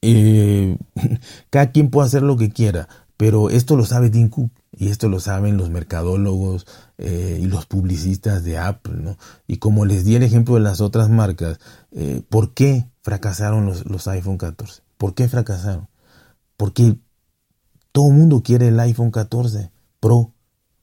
eh, 0.02 0.76
cada 1.50 1.70
quien 1.70 1.90
puede 1.90 2.08
hacer 2.08 2.22
lo 2.22 2.36
que 2.36 2.50
quiera, 2.50 2.88
pero 3.16 3.48
esto 3.48 3.76
lo 3.76 3.84
sabe 3.86 4.10
Tim 4.10 4.28
Cook 4.28 4.50
y 4.76 4.88
esto 4.88 5.08
lo 5.08 5.20
saben 5.20 5.56
los 5.56 5.70
mercadólogos 5.70 6.66
eh, 6.98 7.38
y 7.40 7.46
los 7.46 7.66
publicistas 7.66 8.42
de 8.42 8.58
Apple, 8.58 8.96
¿no? 8.96 9.18
Y 9.46 9.58
como 9.58 9.84
les 9.84 10.04
di 10.04 10.16
el 10.16 10.24
ejemplo 10.24 10.54
de 10.54 10.62
las 10.62 10.80
otras 10.80 11.10
marcas, 11.10 11.60
¿por 12.28 12.54
qué 12.54 12.86
fracasaron 13.04 13.66
los, 13.66 13.84
los, 13.84 14.08
iPhone 14.08 14.38
14? 14.38 14.82
¿Por 14.96 15.14
qué 15.14 15.28
fracasaron? 15.28 15.88
Porque 16.56 16.96
todo 17.92 18.08
el 18.08 18.14
mundo 18.14 18.42
quiere 18.42 18.68
el 18.68 18.80
iPhone 18.80 19.10
14 19.10 19.70
Pro 20.00 20.32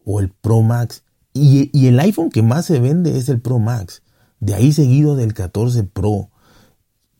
o 0.05 0.19
el 0.19 0.29
Pro 0.29 0.61
Max. 0.61 1.03
Y, 1.33 1.69
y 1.77 1.87
el 1.87 1.99
iPhone 1.99 2.29
que 2.29 2.43
más 2.43 2.65
se 2.67 2.79
vende 2.79 3.17
es 3.17 3.27
el 3.27 3.41
Pro 3.41 3.59
Max. 3.59 4.03
De 4.39 4.53
ahí 4.53 4.71
seguido 4.71 5.15
del 5.15 5.33
14 5.33 5.83
Pro. 5.83 6.29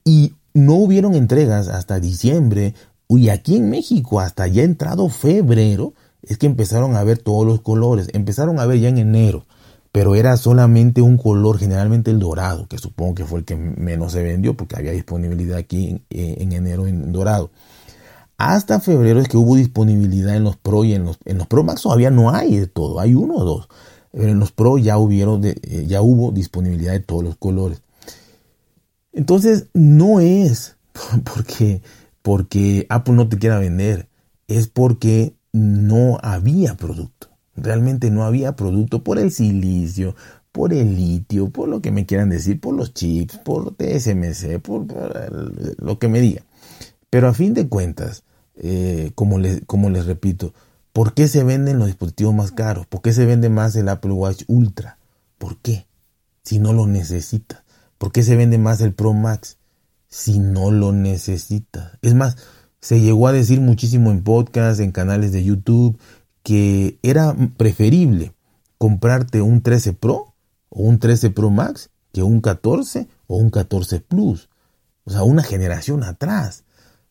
Y 0.06 0.36
no 0.54 0.76
hubieron 0.76 1.16
entregas 1.16 1.68
hasta 1.68 2.00
diciembre. 2.00 2.76
Y 3.10 3.30
aquí 3.30 3.58
en 3.58 3.70
México, 3.70 4.20
hasta 4.20 4.48
ya 4.48 4.64
entrado 4.64 5.10
febrero, 5.10 5.94
es 6.22 6.38
que 6.38 6.46
empezaron 6.46 6.96
a 6.96 7.04
ver 7.04 7.18
todos 7.18 7.46
los 7.46 7.62
colores. 7.62 8.08
Empezaron 8.14 8.60
a 8.60 8.66
ver 8.66 8.80
ya 8.80 8.90
en 8.90 9.00
enero, 9.00 9.46
pero 9.91 10.15
era 10.15 10.38
solamente 10.38 11.01
un 11.01 11.17
color, 11.17 11.58
generalmente 11.58 12.12
el 12.12 12.19
dorado, 12.19 12.67
que 12.67 12.77
supongo 12.77 13.15
que 13.15 13.25
fue 13.25 13.39
el 13.39 13.45
que 13.45 13.56
menos 13.56 14.13
se 14.13 14.23
vendió 14.23 14.56
porque 14.56 14.77
había 14.77 14.91
disponibilidad 14.91 15.58
aquí 15.58 15.89
en, 15.89 16.04
eh, 16.10 16.38
enero 16.39 16.88
en 16.88 17.12
dorado. 17.12 17.51
Hasta 18.38 18.80
febrero 18.80 19.19
es 19.19 19.27
que 19.27 19.38
hubo 19.38 19.56
disponibilidad 19.56 20.36
en 20.36 20.43
los 20.43 20.58
Pro 20.58 20.84
y 20.84 20.93
en 20.93 21.04
los, 21.04 21.19
en 21.25 21.38
los 21.38 21.47
Pro 21.47 21.63
Max 21.63 21.84
todavía 21.84 22.10
no 22.10 22.32
hay 22.32 22.58
de 22.58 22.67
todo, 22.67 22.99
hay 22.99 23.13
uno 23.13 23.36
o 23.36 23.43
dos. 23.43 23.69
Pero 24.12 24.30
en 24.30 24.39
los 24.39 24.51
Pro 24.51 24.77
ya, 24.77 24.97
hubieron 24.97 25.43
eh, 25.45 25.86
ya 25.88 26.01
hubo 26.01 26.32
disponibilidad 26.32 26.93
de 26.93 27.01
todos 27.01 27.23
los 27.23 27.36
colores. 27.36 27.82
Entonces 29.13 29.67
no 29.73 30.21
es 30.21 30.77
porque, 31.23 31.82
porque 32.21 32.88
Apple 32.89 33.13
no 33.13 33.27
te 33.27 33.38
quiera 33.38 33.60
vender, 33.60 34.08
es 34.47 34.67
porque 34.67 35.36
no 35.51 36.17
había 36.23 36.75
producto. 36.75 37.20
Realmente 37.62 38.12
no 38.12 38.24
había 38.24 38.56
producto 38.56 39.04
por 39.04 39.19
el 39.19 39.32
silicio, 39.32 40.15
por 40.52 40.74
el 40.74 40.95
litio, 40.95 41.50
por 41.50 41.69
lo 41.69 41.82
que 41.82 41.91
me 41.91 42.06
quieran 42.06 42.30
decir, 42.30 42.60
por 42.60 42.76
los 42.76 42.93
chips, 42.93 43.38
por 43.38 43.76
TSMC, 43.76 44.60
por, 44.60 44.86
lo 45.78 46.00
que 46.00 46.08
me 46.08 46.19
digan. 46.19 46.43
Pero 47.10 47.28
a 47.28 47.34
fin 47.34 47.54
de 47.54 47.67
cuentas, 47.67 48.24
eh, 48.56 49.12
como, 49.15 49.39
les, 49.39 49.62
como 49.65 49.89
les 49.89 50.06
repito, 50.06 50.54
¿por 50.93 51.13
qué 51.13 51.28
se 51.28 51.43
venden 51.43 51.80
los 51.80 51.88
dispositivos 51.88 52.34
más 52.34 52.52
caros? 52.52 52.86
¿Por 52.88 53.02
qué 53.02 53.13
se 53.13 53.26
vende 53.26 53.50
más 53.50 53.76
el 53.76 53.89
Apple 53.89 54.12
Watch 54.12 54.43
Ultra? 54.47 54.97
¿Por 55.38 55.58
qué? 55.58 55.88
Si 56.43 56.60
no 56.60 56.74
lo 56.74 56.88
necesitas. 56.88 57.63
¿Por 57.97 58.12
qué 58.12 58.24
se 58.24 58.36
vende 58.36 58.58
más 58.58 58.82
el 58.82 58.93
Pro 58.93 59.13
Max? 59.13 59.58
Si 60.08 60.39
no 60.39 60.71
lo 60.71 60.91
necesitas. 60.91 61.97
Es 62.02 62.13
más, 62.15 62.36
se 62.82 63.00
llegó 63.00 63.28
a 63.28 63.32
decir 63.32 63.62
muchísimo 63.62 64.12
en 64.12 64.24
podcasts, 64.24 64.80
en 64.80 64.91
canales 64.91 65.32
de 65.32 65.43
YouTube, 65.43 65.97
que 66.43 66.99
era 67.04 67.36
preferible 67.58 68.34
comprarte 68.77 69.41
un 69.41 69.62
13 69.62 69.93
Pro 69.93 70.34
o 70.69 70.84
un 70.84 70.99
13 70.99 71.30
Pro 71.30 71.49
Max 71.49 71.89
que 72.12 72.23
un 72.23 72.41
14 72.41 73.08
o 73.27 73.38
un 73.38 73.49
14 73.49 73.99
Plus. 74.01 74.49
O 75.06 75.12
sea, 75.12 75.23
una 75.23 75.43
generación 75.43 76.04
atrás. 76.04 76.63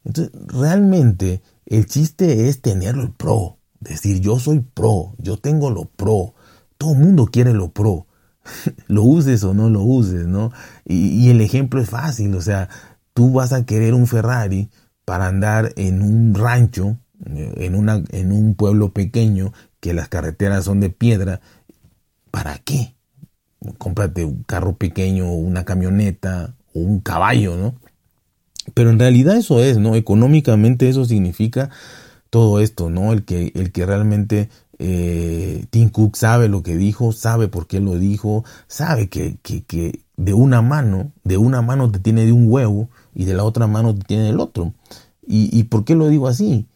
Entonces, 0.04 0.32
realmente 0.46 1.42
el 1.66 1.86
chiste 1.86 2.48
es 2.48 2.60
tenerlo 2.60 3.02
el 3.02 3.12
Pro. 3.12 3.58
Decir, 3.80 4.20
yo 4.20 4.38
soy 4.38 4.60
Pro, 4.60 5.14
yo 5.18 5.38
tengo 5.38 5.70
lo 5.70 5.84
Pro. 5.84 6.34
Todo 6.76 6.92
el 6.92 6.98
mundo 6.98 7.26
quiere 7.26 7.52
lo 7.52 7.70
Pro. 7.70 8.06
lo 8.88 9.02
uses 9.02 9.44
o 9.44 9.54
no 9.54 9.70
lo 9.70 9.82
uses, 9.82 10.26
¿no? 10.26 10.52
Y, 10.84 11.08
y 11.08 11.30
el 11.30 11.40
ejemplo 11.40 11.80
es 11.80 11.88
fácil. 11.88 12.34
O 12.34 12.40
sea, 12.40 12.68
tú 13.12 13.32
vas 13.32 13.52
a 13.52 13.64
querer 13.64 13.94
un 13.94 14.06
Ferrari 14.06 14.70
para 15.04 15.26
andar 15.26 15.72
en 15.76 16.02
un 16.02 16.34
rancho, 16.34 16.98
en, 17.26 17.74
una, 17.74 18.02
en 18.10 18.32
un 18.32 18.54
pueblo 18.54 18.92
pequeño, 18.92 19.52
que 19.80 19.94
las 19.94 20.08
carreteras 20.08 20.64
son 20.64 20.80
de 20.80 20.90
piedra, 20.90 21.40
¿para 22.30 22.58
qué? 22.58 22.94
Cómprate 23.78 24.24
un 24.24 24.42
carro 24.44 24.76
pequeño, 24.76 25.32
una 25.32 25.64
camioneta 25.64 26.54
o 26.74 26.80
un 26.80 27.00
caballo, 27.00 27.56
¿no? 27.56 27.74
Pero 28.74 28.90
en 28.90 28.98
realidad 28.98 29.36
eso 29.36 29.62
es, 29.62 29.78
¿no? 29.78 29.96
Económicamente 29.96 30.88
eso 30.88 31.04
significa 31.04 31.70
todo 32.30 32.60
esto, 32.60 32.90
¿no? 32.90 33.12
El 33.12 33.24
que, 33.24 33.52
el 33.54 33.72
que 33.72 33.86
realmente 33.86 34.48
eh, 34.78 35.66
Tim 35.70 35.90
Cook 35.90 36.16
sabe 36.16 36.48
lo 36.48 36.62
que 36.62 36.76
dijo, 36.76 37.12
sabe 37.12 37.48
por 37.48 37.66
qué 37.66 37.80
lo 37.80 37.98
dijo, 37.98 38.44
sabe 38.66 39.08
que, 39.08 39.36
que, 39.42 39.64
que, 39.64 40.00
de 40.16 40.32
una 40.34 40.62
mano, 40.62 41.12
de 41.24 41.36
una 41.36 41.60
mano 41.62 41.90
te 41.90 41.98
tiene 41.98 42.24
de 42.24 42.32
un 42.32 42.50
huevo 42.50 42.88
y 43.14 43.24
de 43.24 43.34
la 43.34 43.44
otra 43.44 43.66
mano 43.66 43.94
te 43.94 44.04
tiene 44.04 44.24
del 44.24 44.40
otro. 44.40 44.72
¿Y, 45.26 45.50
y 45.58 45.64
por 45.64 45.84
qué 45.84 45.94
lo 45.94 46.08
digo 46.08 46.28
así? 46.28 46.66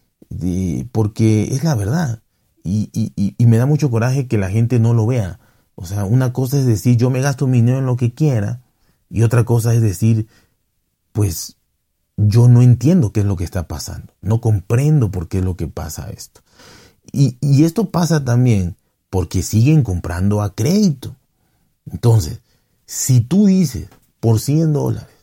Porque 0.91 1.53
es 1.53 1.63
la 1.63 1.75
verdad. 1.75 2.21
Y, 2.63 2.89
y, 2.93 3.35
y 3.37 3.45
me 3.45 3.57
da 3.57 3.65
mucho 3.65 3.91
coraje 3.91 4.27
que 4.27 4.37
la 4.37 4.49
gente 4.49 4.79
no 4.79 4.93
lo 4.93 5.05
vea. 5.05 5.39
O 5.75 5.85
sea, 5.85 6.05
una 6.05 6.33
cosa 6.33 6.57
es 6.57 6.65
decir, 6.65 6.97
yo 6.97 7.09
me 7.09 7.21
gasto 7.21 7.47
mi 7.47 7.59
dinero 7.59 7.79
en 7.79 7.85
lo 7.85 7.97
que 7.97 8.13
quiera, 8.13 8.61
y 9.09 9.23
otra 9.23 9.43
cosa 9.43 9.73
es 9.73 9.81
decir, 9.81 10.27
pues 11.11 11.57
yo 12.17 12.47
no 12.47 12.61
entiendo 12.61 13.11
qué 13.11 13.21
es 13.21 13.25
lo 13.25 13.35
que 13.35 13.43
está 13.43 13.67
pasando, 13.67 14.13
no 14.21 14.41
comprendo 14.41 15.11
por 15.11 15.27
qué 15.27 15.39
es 15.39 15.45
lo 15.45 15.55
que 15.55 15.67
pasa 15.67 16.09
esto. 16.09 16.41
Y, 17.11 17.63
esto 17.63 17.91
pasa 17.91 18.25
también 18.25 18.75
porque 19.09 19.41
siguen 19.41 19.83
comprando 19.83 20.41
a 20.41 20.53
crédito. 20.53 21.15
Entonces, 21.85 22.41
si 22.85 23.21
tú 23.21 23.45
dices 23.45 23.87
por 24.19 24.39
100 24.39 24.73
dólares, 24.73 25.15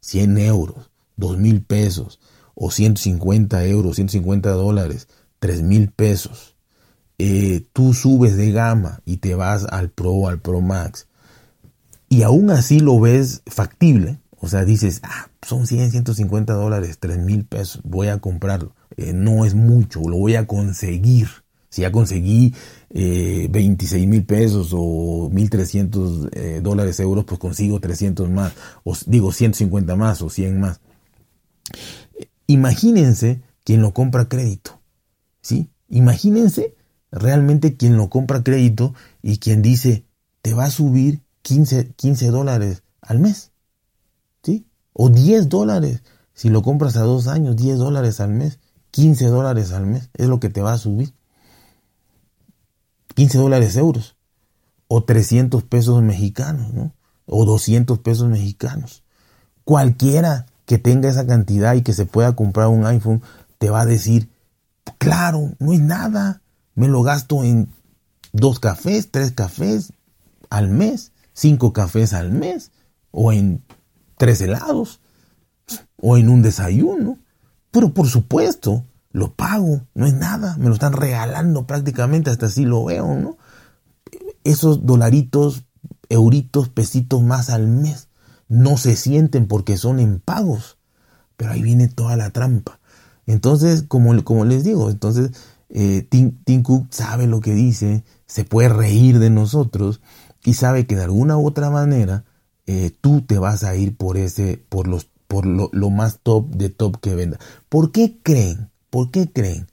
100 0.00 0.38
euros, 0.38 0.90
2 1.16 1.38
mil 1.38 1.62
pesos, 1.62 2.20
o 2.54 2.70
150 2.70 3.64
euros, 3.66 3.96
150 3.96 4.50
dólares, 4.50 5.08
3 5.38 5.62
mil 5.62 5.90
pesos, 5.90 6.56
eh, 7.18 7.64
tú 7.72 7.94
subes 7.94 8.36
de 8.36 8.52
gama 8.52 9.00
y 9.04 9.18
te 9.18 9.34
vas 9.34 9.64
al 9.64 9.90
Pro, 9.90 10.28
al 10.28 10.40
Pro 10.40 10.60
Max, 10.60 11.06
y 12.08 12.22
aún 12.22 12.50
así 12.50 12.80
lo 12.80 13.00
ves 13.00 13.42
factible, 13.46 14.18
o 14.38 14.48
sea, 14.48 14.64
dices, 14.64 15.00
ah, 15.04 15.28
son 15.40 15.66
100, 15.66 15.92
150 15.92 16.52
dólares, 16.52 16.98
3 16.98 17.18
mil 17.18 17.44
pesos, 17.44 17.80
voy 17.84 18.08
a 18.08 18.18
comprarlo. 18.18 18.74
Eh, 18.96 19.12
no 19.12 19.44
es 19.44 19.54
mucho, 19.54 20.00
lo 20.00 20.16
voy 20.16 20.34
a 20.34 20.46
conseguir. 20.46 21.28
Si 21.68 21.82
ya 21.82 21.92
conseguí 21.92 22.52
eh, 22.90 23.48
26 23.50 24.06
mil 24.06 24.24
pesos 24.24 24.72
o 24.74 25.30
1.300 25.30 26.28
eh, 26.32 26.60
dólares 26.62 27.00
euros, 27.00 27.24
pues 27.24 27.38
consigo 27.38 27.80
300 27.80 28.28
más, 28.28 28.52
o 28.84 28.94
digo 29.06 29.32
150 29.32 29.96
más 29.96 30.20
o 30.22 30.28
100 30.28 30.60
más. 30.60 30.80
Imagínense 32.52 33.42
quien 33.64 33.82
lo 33.82 33.94
compra 33.94 34.28
crédito, 34.28 34.80
¿sí? 35.40 35.70
Imagínense 35.88 36.74
realmente 37.10 37.76
quien 37.76 37.96
lo 37.96 38.10
compra 38.10 38.42
crédito 38.42 38.94
y 39.22 39.38
quien 39.38 39.62
dice, 39.62 40.04
te 40.42 40.54
va 40.54 40.64
a 40.64 40.70
subir 40.70 41.22
15, 41.42 41.92
15 41.96 42.28
dólares 42.28 42.82
al 43.00 43.18
mes. 43.18 43.52
O 44.92 45.08
10 45.08 45.48
dólares. 45.48 46.02
Si 46.34 46.48
lo 46.48 46.62
compras 46.62 46.96
a 46.96 47.02
dos 47.02 47.26
años, 47.26 47.56
10 47.56 47.78
dólares 47.78 48.20
al 48.20 48.30
mes, 48.30 48.58
15 48.90 49.26
dólares 49.26 49.72
al 49.72 49.86
mes, 49.86 50.10
es 50.14 50.28
lo 50.28 50.40
que 50.40 50.48
te 50.48 50.60
va 50.60 50.72
a 50.72 50.78
subir. 50.78 51.14
15 53.14 53.38
dólares 53.38 53.76
euros. 53.76 54.16
O 54.88 55.04
300 55.04 55.62
pesos 55.64 56.02
mexicanos, 56.02 56.72
¿no? 56.72 56.92
O 57.26 57.44
200 57.44 57.98
pesos 58.00 58.28
mexicanos. 58.28 59.02
Cualquiera 59.64 60.46
que 60.72 60.78
tenga 60.78 61.10
esa 61.10 61.26
cantidad 61.26 61.74
y 61.74 61.82
que 61.82 61.92
se 61.92 62.06
pueda 62.06 62.34
comprar 62.34 62.68
un 62.68 62.86
iPhone, 62.86 63.20
te 63.58 63.68
va 63.68 63.82
a 63.82 63.84
decir, 63.84 64.30
claro, 64.96 65.52
no 65.58 65.74
es 65.74 65.80
nada. 65.80 66.40
Me 66.74 66.88
lo 66.88 67.02
gasto 67.02 67.44
en 67.44 67.68
dos 68.32 68.58
cafés, 68.58 69.10
tres 69.10 69.32
cafés 69.32 69.92
al 70.48 70.70
mes, 70.70 71.12
cinco 71.34 71.74
cafés 71.74 72.14
al 72.14 72.32
mes, 72.32 72.70
o 73.10 73.32
en 73.32 73.62
tres 74.16 74.40
helados 74.40 75.00
o 75.98 76.16
en 76.16 76.30
un 76.30 76.40
desayuno. 76.40 77.18
Pero 77.70 77.92
por 77.92 78.08
supuesto, 78.08 78.86
lo 79.10 79.34
pago, 79.34 79.82
no 79.92 80.06
es 80.06 80.14
nada, 80.14 80.56
me 80.56 80.68
lo 80.68 80.72
están 80.72 80.94
regalando 80.94 81.66
prácticamente, 81.66 82.30
hasta 82.30 82.46
así 82.46 82.64
lo 82.64 82.82
veo, 82.82 83.14
¿no? 83.14 83.36
Esos 84.42 84.86
dolaritos, 84.86 85.64
euritos, 86.08 86.70
pesitos 86.70 87.22
más 87.22 87.50
al 87.50 87.68
mes 87.68 88.08
no 88.52 88.76
se 88.76 88.96
sienten 88.96 89.46
porque 89.46 89.78
son 89.78 89.98
en 89.98 90.20
pagos, 90.20 90.76
pero 91.38 91.52
ahí 91.52 91.62
viene 91.62 91.88
toda 91.88 92.18
la 92.18 92.30
trampa. 92.30 92.80
Entonces, 93.26 93.84
como, 93.88 94.12
les 94.44 94.62
digo, 94.62 94.90
entonces 94.90 95.30
eh, 95.70 96.06
Tim 96.10 96.62
Cook 96.62 96.88
sabe 96.90 97.26
lo 97.26 97.40
que 97.40 97.54
dice, 97.54 98.04
se 98.26 98.44
puede 98.44 98.68
reír 98.68 99.18
de 99.20 99.30
nosotros 99.30 100.02
y 100.44 100.52
sabe 100.52 100.86
que 100.86 100.96
de 100.96 101.04
alguna 101.04 101.38
u 101.38 101.46
otra 101.46 101.70
manera 101.70 102.24
eh, 102.66 102.92
tú 103.00 103.22
te 103.22 103.38
vas 103.38 103.64
a 103.64 103.74
ir 103.74 103.96
por 103.96 104.18
ese, 104.18 104.62
por 104.68 104.86
los, 104.86 105.08
por 105.28 105.46
lo, 105.46 105.70
más 105.90 106.20
top 106.22 106.50
de 106.50 106.68
top 106.68 107.00
que 107.00 107.14
venda. 107.14 107.38
¿Por 107.70 107.90
qué 107.90 108.18
creen? 108.22 108.70
¿Por 108.90 109.10
qué 109.10 109.32
creen 109.32 109.66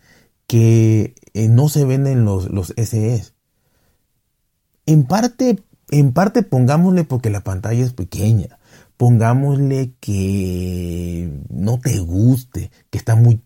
que 0.47 1.15
eh, 1.33 1.49
no 1.49 1.67
se 1.67 1.83
venden 1.83 2.23
los, 2.23 2.49
los 2.49 2.73
SEs? 2.77 3.33
En 4.85 5.03
parte, 5.03 5.61
en 5.89 6.13
parte 6.13 6.43
pongámosle 6.43 7.03
porque 7.03 7.29
la 7.29 7.43
pantalla 7.43 7.83
es 7.83 7.91
pequeña. 7.91 8.58
Pongámosle 8.99 9.93
que 10.01 11.31
no 11.49 11.79
te 11.79 11.99
guste, 11.99 12.69
que 12.89 12.97
está 12.97 13.15
muy 13.15 13.39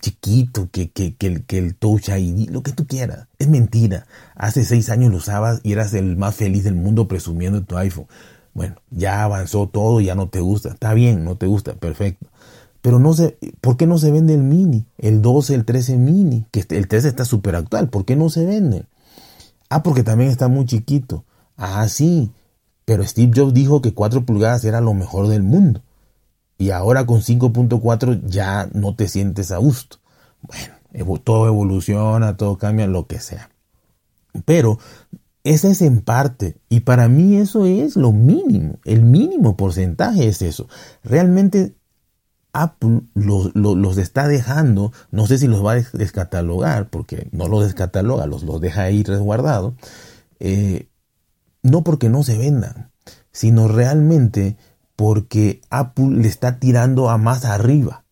chiquito, 0.00 0.70
que, 0.72 0.90
que, 0.90 1.14
que, 1.14 1.28
el, 1.28 1.44
que 1.44 1.58
el 1.58 1.76
Touch 1.76 2.08
ID, 2.08 2.50
lo 2.50 2.64
que 2.64 2.72
tú 2.72 2.84
quieras. 2.88 3.28
Es 3.38 3.48
mentira. 3.48 4.08
Hace 4.34 4.64
seis 4.64 4.90
años 4.90 5.12
lo 5.12 5.18
usabas 5.18 5.60
y 5.62 5.70
eras 5.70 5.94
el 5.94 6.16
más 6.16 6.34
feliz 6.34 6.64
del 6.64 6.74
mundo 6.74 7.06
presumiendo 7.06 7.62
tu 7.62 7.76
iPhone. 7.76 8.08
Bueno, 8.54 8.74
ya 8.90 9.22
avanzó 9.22 9.68
todo, 9.68 10.00
ya 10.00 10.16
no 10.16 10.30
te 10.30 10.40
gusta. 10.40 10.70
Está 10.70 10.94
bien, 10.94 11.22
no 11.22 11.36
te 11.36 11.46
gusta, 11.46 11.74
perfecto. 11.74 12.26
Pero 12.82 12.98
no 12.98 13.12
sé, 13.12 13.38
¿por 13.60 13.76
qué 13.76 13.86
no 13.86 13.98
se 13.98 14.10
vende 14.10 14.34
el 14.34 14.42
mini? 14.42 14.84
El 14.98 15.22
12, 15.22 15.54
el 15.54 15.64
13 15.64 15.96
mini, 15.96 16.44
que 16.50 16.58
este, 16.58 16.76
el 16.76 16.88
13 16.88 17.06
está 17.06 17.24
súper 17.24 17.54
actual. 17.54 17.88
¿Por 17.88 18.04
qué 18.04 18.16
no 18.16 18.30
se 18.30 18.44
vende? 18.44 18.86
Ah, 19.68 19.84
porque 19.84 20.02
también 20.02 20.28
está 20.32 20.48
muy 20.48 20.66
chiquito. 20.66 21.24
Ah, 21.56 21.86
sí. 21.86 22.32
Pero 22.88 23.06
Steve 23.06 23.32
Jobs 23.36 23.52
dijo 23.52 23.82
que 23.82 23.92
4 23.92 24.24
pulgadas 24.24 24.64
era 24.64 24.80
lo 24.80 24.94
mejor 24.94 25.28
del 25.28 25.42
mundo. 25.42 25.82
Y 26.56 26.70
ahora 26.70 27.04
con 27.04 27.20
5.4 27.20 28.22
ya 28.24 28.70
no 28.72 28.94
te 28.94 29.08
sientes 29.08 29.52
a 29.52 29.58
gusto. 29.58 29.98
Bueno, 30.40 31.18
todo 31.22 31.46
evoluciona, 31.48 32.38
todo 32.38 32.56
cambia, 32.56 32.86
lo 32.86 33.06
que 33.06 33.20
sea. 33.20 33.50
Pero 34.46 34.78
ese 35.44 35.72
es 35.72 35.82
en 35.82 36.00
parte. 36.00 36.56
Y 36.70 36.80
para 36.80 37.08
mí 37.08 37.36
eso 37.36 37.66
es 37.66 37.94
lo 37.94 38.10
mínimo. 38.10 38.78
El 38.86 39.02
mínimo 39.02 39.54
porcentaje 39.54 40.26
es 40.26 40.40
eso. 40.40 40.66
Realmente 41.04 41.74
Apple 42.54 43.02
los, 43.12 43.98
está 43.98 44.28
dejando, 44.28 44.92
no 45.10 45.26
sé 45.26 45.36
si 45.36 45.46
los 45.46 45.62
va 45.62 45.72
a 45.72 45.82
descatalogar, 45.92 46.88
porque 46.88 47.28
no 47.32 47.48
los 47.48 47.64
descataloga, 47.64 48.24
los, 48.24 48.44
los 48.44 48.62
deja 48.62 48.84
ahí 48.84 49.02
resguardados. 49.02 49.74
Eh, 50.40 50.87
no 51.62 51.84
porque 51.84 52.08
no 52.08 52.22
se 52.22 52.38
vendan, 52.38 52.90
sino 53.32 53.68
realmente 53.68 54.56
porque 54.96 55.60
Apple 55.70 56.10
le 56.10 56.28
está 56.28 56.58
tirando 56.58 57.10
a 57.10 57.18
más 57.18 57.44
arriba. 57.44 58.04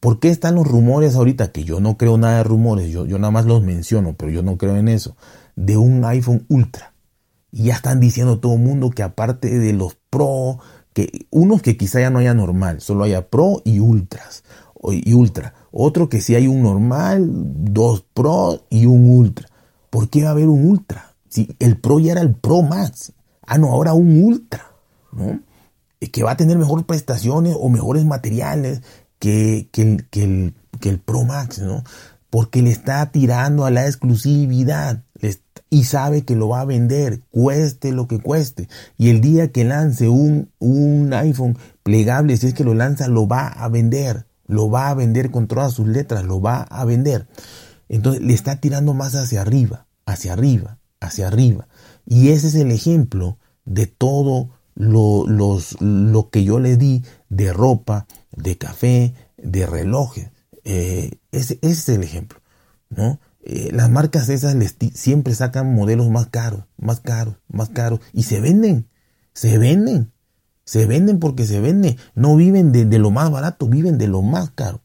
¿Por 0.00 0.18
qué 0.18 0.30
están 0.30 0.56
los 0.56 0.66
rumores 0.66 1.14
ahorita? 1.14 1.52
Que 1.52 1.64
yo 1.64 1.80
no 1.80 1.96
creo 1.96 2.18
nada 2.18 2.38
de 2.38 2.44
rumores, 2.44 2.90
yo, 2.90 3.06
yo 3.06 3.18
nada 3.18 3.30
más 3.30 3.46
los 3.46 3.62
menciono, 3.62 4.14
pero 4.16 4.32
yo 4.32 4.42
no 4.42 4.56
creo 4.58 4.76
en 4.76 4.88
eso 4.88 5.16
de 5.56 5.76
un 5.76 6.04
iPhone 6.04 6.44
Ultra. 6.48 6.94
Y 7.50 7.64
ya 7.64 7.74
están 7.74 8.00
diciendo 8.00 8.40
todo 8.40 8.54
el 8.54 8.60
mundo 8.60 8.90
que 8.90 9.02
aparte 9.02 9.58
de 9.58 9.72
los 9.72 9.96
Pro, 10.10 10.58
que 10.94 11.26
unos 11.30 11.62
que 11.62 11.76
quizá 11.76 12.00
ya 12.00 12.10
no 12.10 12.18
haya 12.18 12.34
normal, 12.34 12.80
solo 12.80 13.04
haya 13.04 13.28
Pro 13.28 13.62
y 13.64 13.80
Ultras 13.80 14.42
y 14.90 15.12
Ultra. 15.12 15.54
Otro 15.70 16.08
que 16.08 16.20
si 16.20 16.34
hay 16.34 16.48
un 16.48 16.62
normal, 16.62 17.28
dos 17.28 18.04
Pro 18.14 18.64
y 18.70 18.86
un 18.86 19.08
Ultra. 19.08 19.48
¿Por 19.90 20.08
qué 20.08 20.22
va 20.22 20.30
a 20.30 20.32
haber 20.32 20.48
un 20.48 20.64
Ultra? 20.64 21.11
Si 21.32 21.56
el 21.60 21.78
Pro 21.78 21.98
ya 21.98 22.12
era 22.12 22.20
el 22.20 22.34
Pro 22.34 22.60
Max. 22.60 23.12
Ah, 23.40 23.56
no, 23.56 23.68
ahora 23.68 23.94
un 23.94 24.22
Ultra. 24.22 24.70
¿no? 25.12 25.40
Que 25.98 26.22
va 26.22 26.32
a 26.32 26.36
tener 26.36 26.58
mejores 26.58 26.84
prestaciones 26.84 27.56
o 27.58 27.70
mejores 27.70 28.04
materiales 28.04 28.82
que, 29.18 29.68
que, 29.72 29.82
el, 29.82 30.08
que, 30.10 30.24
el, 30.24 30.54
que 30.78 30.90
el 30.90 30.98
Pro 30.98 31.24
Max, 31.24 31.60
¿no? 31.60 31.84
Porque 32.28 32.60
le 32.60 32.70
está 32.70 33.10
tirando 33.12 33.64
a 33.64 33.70
la 33.70 33.86
exclusividad 33.86 35.04
y 35.70 35.84
sabe 35.84 36.22
que 36.22 36.36
lo 36.36 36.50
va 36.50 36.60
a 36.60 36.66
vender, 36.66 37.22
cueste 37.30 37.92
lo 37.92 38.06
que 38.06 38.20
cueste. 38.20 38.68
Y 38.98 39.08
el 39.08 39.22
día 39.22 39.52
que 39.52 39.64
lance 39.64 40.06
un, 40.06 40.50
un 40.58 41.14
iPhone 41.14 41.56
plegable, 41.82 42.36
si 42.36 42.48
es 42.48 42.54
que 42.54 42.62
lo 42.62 42.74
lanza, 42.74 43.08
lo 43.08 43.26
va 43.26 43.48
a 43.48 43.70
vender, 43.70 44.26
lo 44.46 44.68
va 44.68 44.90
a 44.90 44.94
vender 44.94 45.30
con 45.30 45.46
todas 45.46 45.72
sus 45.72 45.88
letras, 45.88 46.24
lo 46.24 46.42
va 46.42 46.60
a 46.60 46.84
vender. 46.84 47.26
Entonces 47.88 48.20
le 48.20 48.34
está 48.34 48.60
tirando 48.60 48.92
más 48.92 49.14
hacia 49.14 49.40
arriba, 49.40 49.86
hacia 50.04 50.34
arriba, 50.34 50.76
hacia 51.02 51.28
arriba. 51.28 51.68
Y 52.06 52.30
ese 52.30 52.48
es 52.48 52.54
el 52.54 52.70
ejemplo 52.70 53.38
de 53.64 53.86
todo 53.86 54.50
lo, 54.74 55.26
lo 55.26 56.30
que 56.30 56.44
yo 56.44 56.58
le 56.58 56.76
di 56.76 57.04
de 57.28 57.52
ropa, 57.52 58.06
de 58.30 58.58
café, 58.58 59.14
de 59.36 59.66
relojes. 59.66 60.30
Eh, 60.64 61.18
ese, 61.32 61.58
es 61.62 61.88
el 61.88 62.02
ejemplo, 62.02 62.40
¿no? 62.88 63.18
Eh, 63.44 63.70
las 63.72 63.90
marcas 63.90 64.28
esas 64.28 64.56
siempre 64.94 65.34
sacan 65.34 65.74
modelos 65.74 66.08
más 66.10 66.28
caros, 66.28 66.64
más 66.76 67.00
caros, 67.00 67.36
más 67.48 67.70
caros 67.70 68.00
y 68.12 68.22
se 68.22 68.40
venden, 68.40 68.88
se 69.32 69.58
venden, 69.58 70.12
se 70.64 70.86
venden 70.86 71.18
porque 71.18 71.44
se 71.44 71.58
venden, 71.60 71.96
no 72.14 72.36
viven 72.36 72.70
de, 72.70 72.98
lo 73.00 73.10
más 73.10 73.32
barato, 73.32 73.66
viven 73.66 73.98
de 73.98 74.06
lo 74.06 74.22
más 74.22 74.50
caro. 74.50 74.82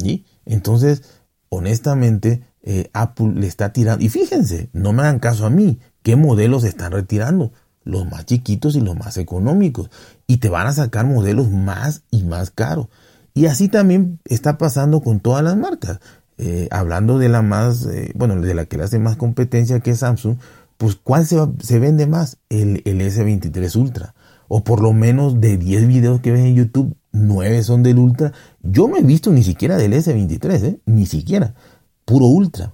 ¿sí? 0.00 0.24
Entonces, 0.46 1.02
honestamente, 1.50 2.44
eh, 2.68 2.90
Apple 2.92 3.32
le 3.36 3.46
está 3.46 3.72
tirando, 3.72 4.04
y 4.04 4.08
fíjense, 4.08 4.70
no 4.72 4.92
me 4.92 5.02
hagan 5.02 5.20
caso 5.20 5.46
a 5.46 5.50
mí, 5.50 5.78
¿qué 6.02 6.16
modelos 6.16 6.64
están 6.64 6.90
retirando? 6.90 7.52
Los 7.84 8.10
más 8.10 8.26
chiquitos 8.26 8.74
y 8.74 8.80
los 8.80 8.96
más 8.96 9.16
económicos. 9.18 9.88
Y 10.26 10.38
te 10.38 10.48
van 10.48 10.66
a 10.66 10.72
sacar 10.72 11.06
modelos 11.06 11.48
más 11.52 12.02
y 12.10 12.24
más 12.24 12.50
caros. 12.50 12.88
Y 13.34 13.46
así 13.46 13.68
también 13.68 14.18
está 14.24 14.58
pasando 14.58 15.00
con 15.00 15.20
todas 15.20 15.44
las 15.44 15.56
marcas. 15.56 16.00
Eh, 16.38 16.66
hablando 16.72 17.20
de 17.20 17.28
la 17.28 17.40
más, 17.40 17.86
eh, 17.86 18.10
bueno, 18.16 18.40
de 18.40 18.54
la 18.54 18.64
que 18.64 18.76
le 18.76 18.82
hace 18.82 18.98
más 18.98 19.16
competencia 19.16 19.78
que 19.78 19.94
Samsung, 19.94 20.36
pues 20.76 20.96
¿cuál 20.96 21.24
se, 21.24 21.78
vende 21.78 22.08
más? 22.08 22.38
El, 22.48 22.82
el, 22.84 23.00
S23 23.00 23.76
Ultra. 23.76 24.14
O 24.48 24.64
por 24.64 24.82
lo 24.82 24.92
menos 24.92 25.40
de 25.40 25.56
10 25.56 25.86
videos 25.86 26.20
que 26.20 26.32
ves 26.32 26.44
en 26.44 26.56
YouTube, 26.56 26.96
9 27.12 27.62
son 27.62 27.84
del 27.84 27.98
Ultra. 27.98 28.32
Yo 28.60 28.88
no 28.88 28.96
he 28.96 29.02
visto 29.02 29.30
ni 29.30 29.44
siquiera 29.44 29.76
del 29.76 29.92
S23, 29.92 30.64
¿eh? 30.64 30.80
ni 30.84 31.06
siquiera. 31.06 31.54
Puro 32.06 32.24
Ultra. 32.24 32.72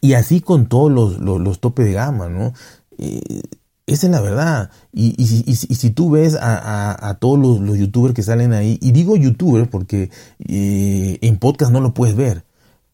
Y 0.00 0.12
así 0.12 0.40
con 0.40 0.68
todos 0.68 0.92
los, 0.92 1.18
los, 1.18 1.58
topes 1.58 1.86
de 1.86 1.92
gama, 1.94 2.28
¿no? 2.28 2.52
Eh, 2.98 3.42
esa 3.86 4.06
es 4.06 4.12
la 4.12 4.20
verdad. 4.20 4.70
Y, 4.92 5.24
si 5.24 5.90
tú 5.90 6.10
ves 6.10 6.36
a, 6.40 7.16
todos 7.20 7.38
los, 7.38 7.60
los, 7.60 7.76
youtubers 7.76 8.14
que 8.14 8.22
salen 8.22 8.52
ahí, 8.52 8.78
y 8.80 8.92
digo 8.92 9.16
youtubers 9.16 9.66
porque 9.66 10.10
eh, 10.46 11.18
en 11.20 11.38
podcast 11.38 11.72
no 11.72 11.80
lo 11.80 11.92
puedes 11.92 12.14
ver, 12.14 12.44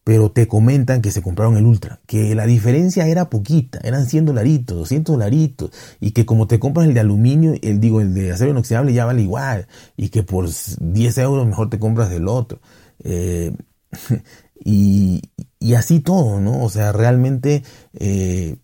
pero 0.03 0.31
te 0.31 0.47
comentan 0.47 1.01
que 1.01 1.11
se 1.11 1.21
compraron 1.21 1.57
el 1.57 1.65
Ultra, 1.65 1.99
que 2.07 2.33
la 2.33 2.45
diferencia 2.45 3.07
era 3.07 3.29
poquita, 3.29 3.79
eran 3.83 4.07
100 4.07 4.25
dolaritos, 4.25 4.77
200 4.77 5.13
dolaritos, 5.13 5.71
y 5.99 6.11
que 6.11 6.25
como 6.25 6.47
te 6.47 6.59
compras 6.59 6.87
el 6.87 6.93
de 6.93 7.01
aluminio, 7.01 7.53
el 7.61 7.79
digo, 7.79 8.01
el 8.01 8.13
de 8.13 8.31
acero 8.31 8.51
inoxidable 8.51 8.93
ya 8.93 9.05
vale 9.05 9.21
igual, 9.21 9.67
y 9.97 10.09
que 10.09 10.23
por 10.23 10.49
10 10.49 11.17
euros 11.19 11.45
mejor 11.45 11.69
te 11.69 11.79
compras 11.79 12.11
el 12.11 12.27
otro. 12.27 12.59
Eh, 13.03 13.53
y, 14.65 15.21
y, 15.61 15.75
así 15.75 15.99
todo, 15.99 16.39
¿no? 16.39 16.63
O 16.63 16.69
sea, 16.69 16.91
realmente 16.91 17.63
eh, 17.93 18.57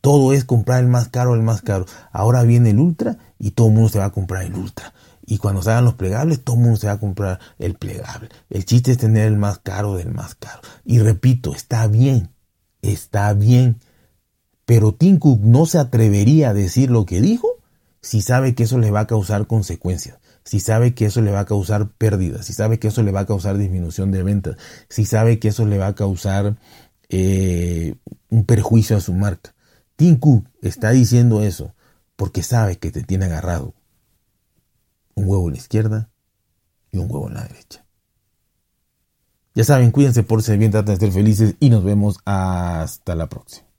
todo 0.00 0.32
es 0.32 0.44
comprar 0.44 0.80
el 0.80 0.88
más 0.88 1.08
caro, 1.08 1.34
el 1.34 1.42
más 1.42 1.62
caro. 1.62 1.86
Ahora 2.12 2.42
viene 2.42 2.70
el 2.70 2.78
Ultra 2.78 3.18
y 3.38 3.52
todo 3.52 3.68
el 3.68 3.74
mundo 3.74 3.88
se 3.88 3.98
va 3.98 4.06
a 4.06 4.12
comprar 4.12 4.44
el 4.44 4.54
Ultra. 4.54 4.92
Y 5.26 5.38
cuando 5.38 5.62
salgan 5.62 5.86
los 5.86 5.94
plegables, 5.94 6.44
todo 6.44 6.56
el 6.56 6.62
mundo 6.62 6.76
se 6.76 6.86
va 6.86 6.94
a 6.94 7.00
comprar 7.00 7.40
el 7.58 7.74
plegable. 7.74 8.28
El 8.50 8.66
chiste 8.66 8.92
es 8.92 8.98
tener 8.98 9.26
el 9.26 9.36
más 9.36 9.58
caro 9.58 9.94
del 9.94 10.12
más 10.12 10.34
caro. 10.34 10.60
Y 10.84 10.98
repito, 10.98 11.54
está 11.54 11.86
bien, 11.86 12.30
está 12.82 13.32
bien. 13.32 13.80
Pero 14.66 14.92
Tim 14.92 15.18
Cook 15.18 15.40
no 15.40 15.64
se 15.66 15.78
atrevería 15.78 16.50
a 16.50 16.54
decir 16.54 16.90
lo 16.90 17.06
que 17.06 17.20
dijo 17.20 17.48
si 18.04 18.20
sabe 18.20 18.54
que 18.54 18.64
eso 18.64 18.78
le 18.78 18.90
va 18.90 19.00
a 19.00 19.06
causar 19.06 19.46
consecuencias, 19.46 20.18
si 20.44 20.60
sabe 20.60 20.94
que 20.94 21.06
eso 21.06 21.22
le 21.22 21.30
va 21.30 21.40
a 21.40 21.46
causar 21.46 21.88
pérdidas, 21.88 22.46
si 22.46 22.52
sabe 22.52 22.78
que 22.78 22.88
eso 22.88 23.02
le 23.02 23.12
va 23.12 23.20
a 23.20 23.26
causar 23.26 23.56
disminución 23.56 24.10
de 24.10 24.22
ventas, 24.22 24.56
si 24.88 25.04
sabe 25.04 25.38
que 25.38 25.48
eso 25.48 25.66
le 25.66 25.78
va 25.78 25.88
a 25.88 25.94
causar 25.94 26.56
eh, 27.08 27.94
un 28.28 28.44
perjuicio 28.44 28.96
a 28.96 29.00
su 29.00 29.14
marca. 29.14 29.54
Tim 29.96 30.16
Cook 30.16 30.46
está 30.60 30.90
diciendo 30.90 31.42
eso 31.42 31.74
porque 32.16 32.42
sabe 32.42 32.78
que 32.78 32.90
te 32.90 33.02
tiene 33.02 33.26
agarrado 33.26 33.74
un 35.14 35.28
huevo 35.28 35.48
en 35.48 35.52
la 35.52 35.58
izquierda 35.58 36.10
y 36.90 36.98
un 36.98 37.10
huevo 37.10 37.28
en 37.28 37.34
la 37.34 37.42
derecha. 37.42 37.84
Ya 39.54 39.62
saben, 39.62 39.92
cuídense 39.92 40.24
por 40.24 40.42
ser 40.42 40.58
bien, 40.58 40.72
traten 40.72 40.94
de 40.94 41.00
ser 41.00 41.12
felices 41.12 41.54
y 41.60 41.70
nos 41.70 41.84
vemos 41.84 42.18
hasta 42.24 43.14
la 43.14 43.28
próxima. 43.28 43.73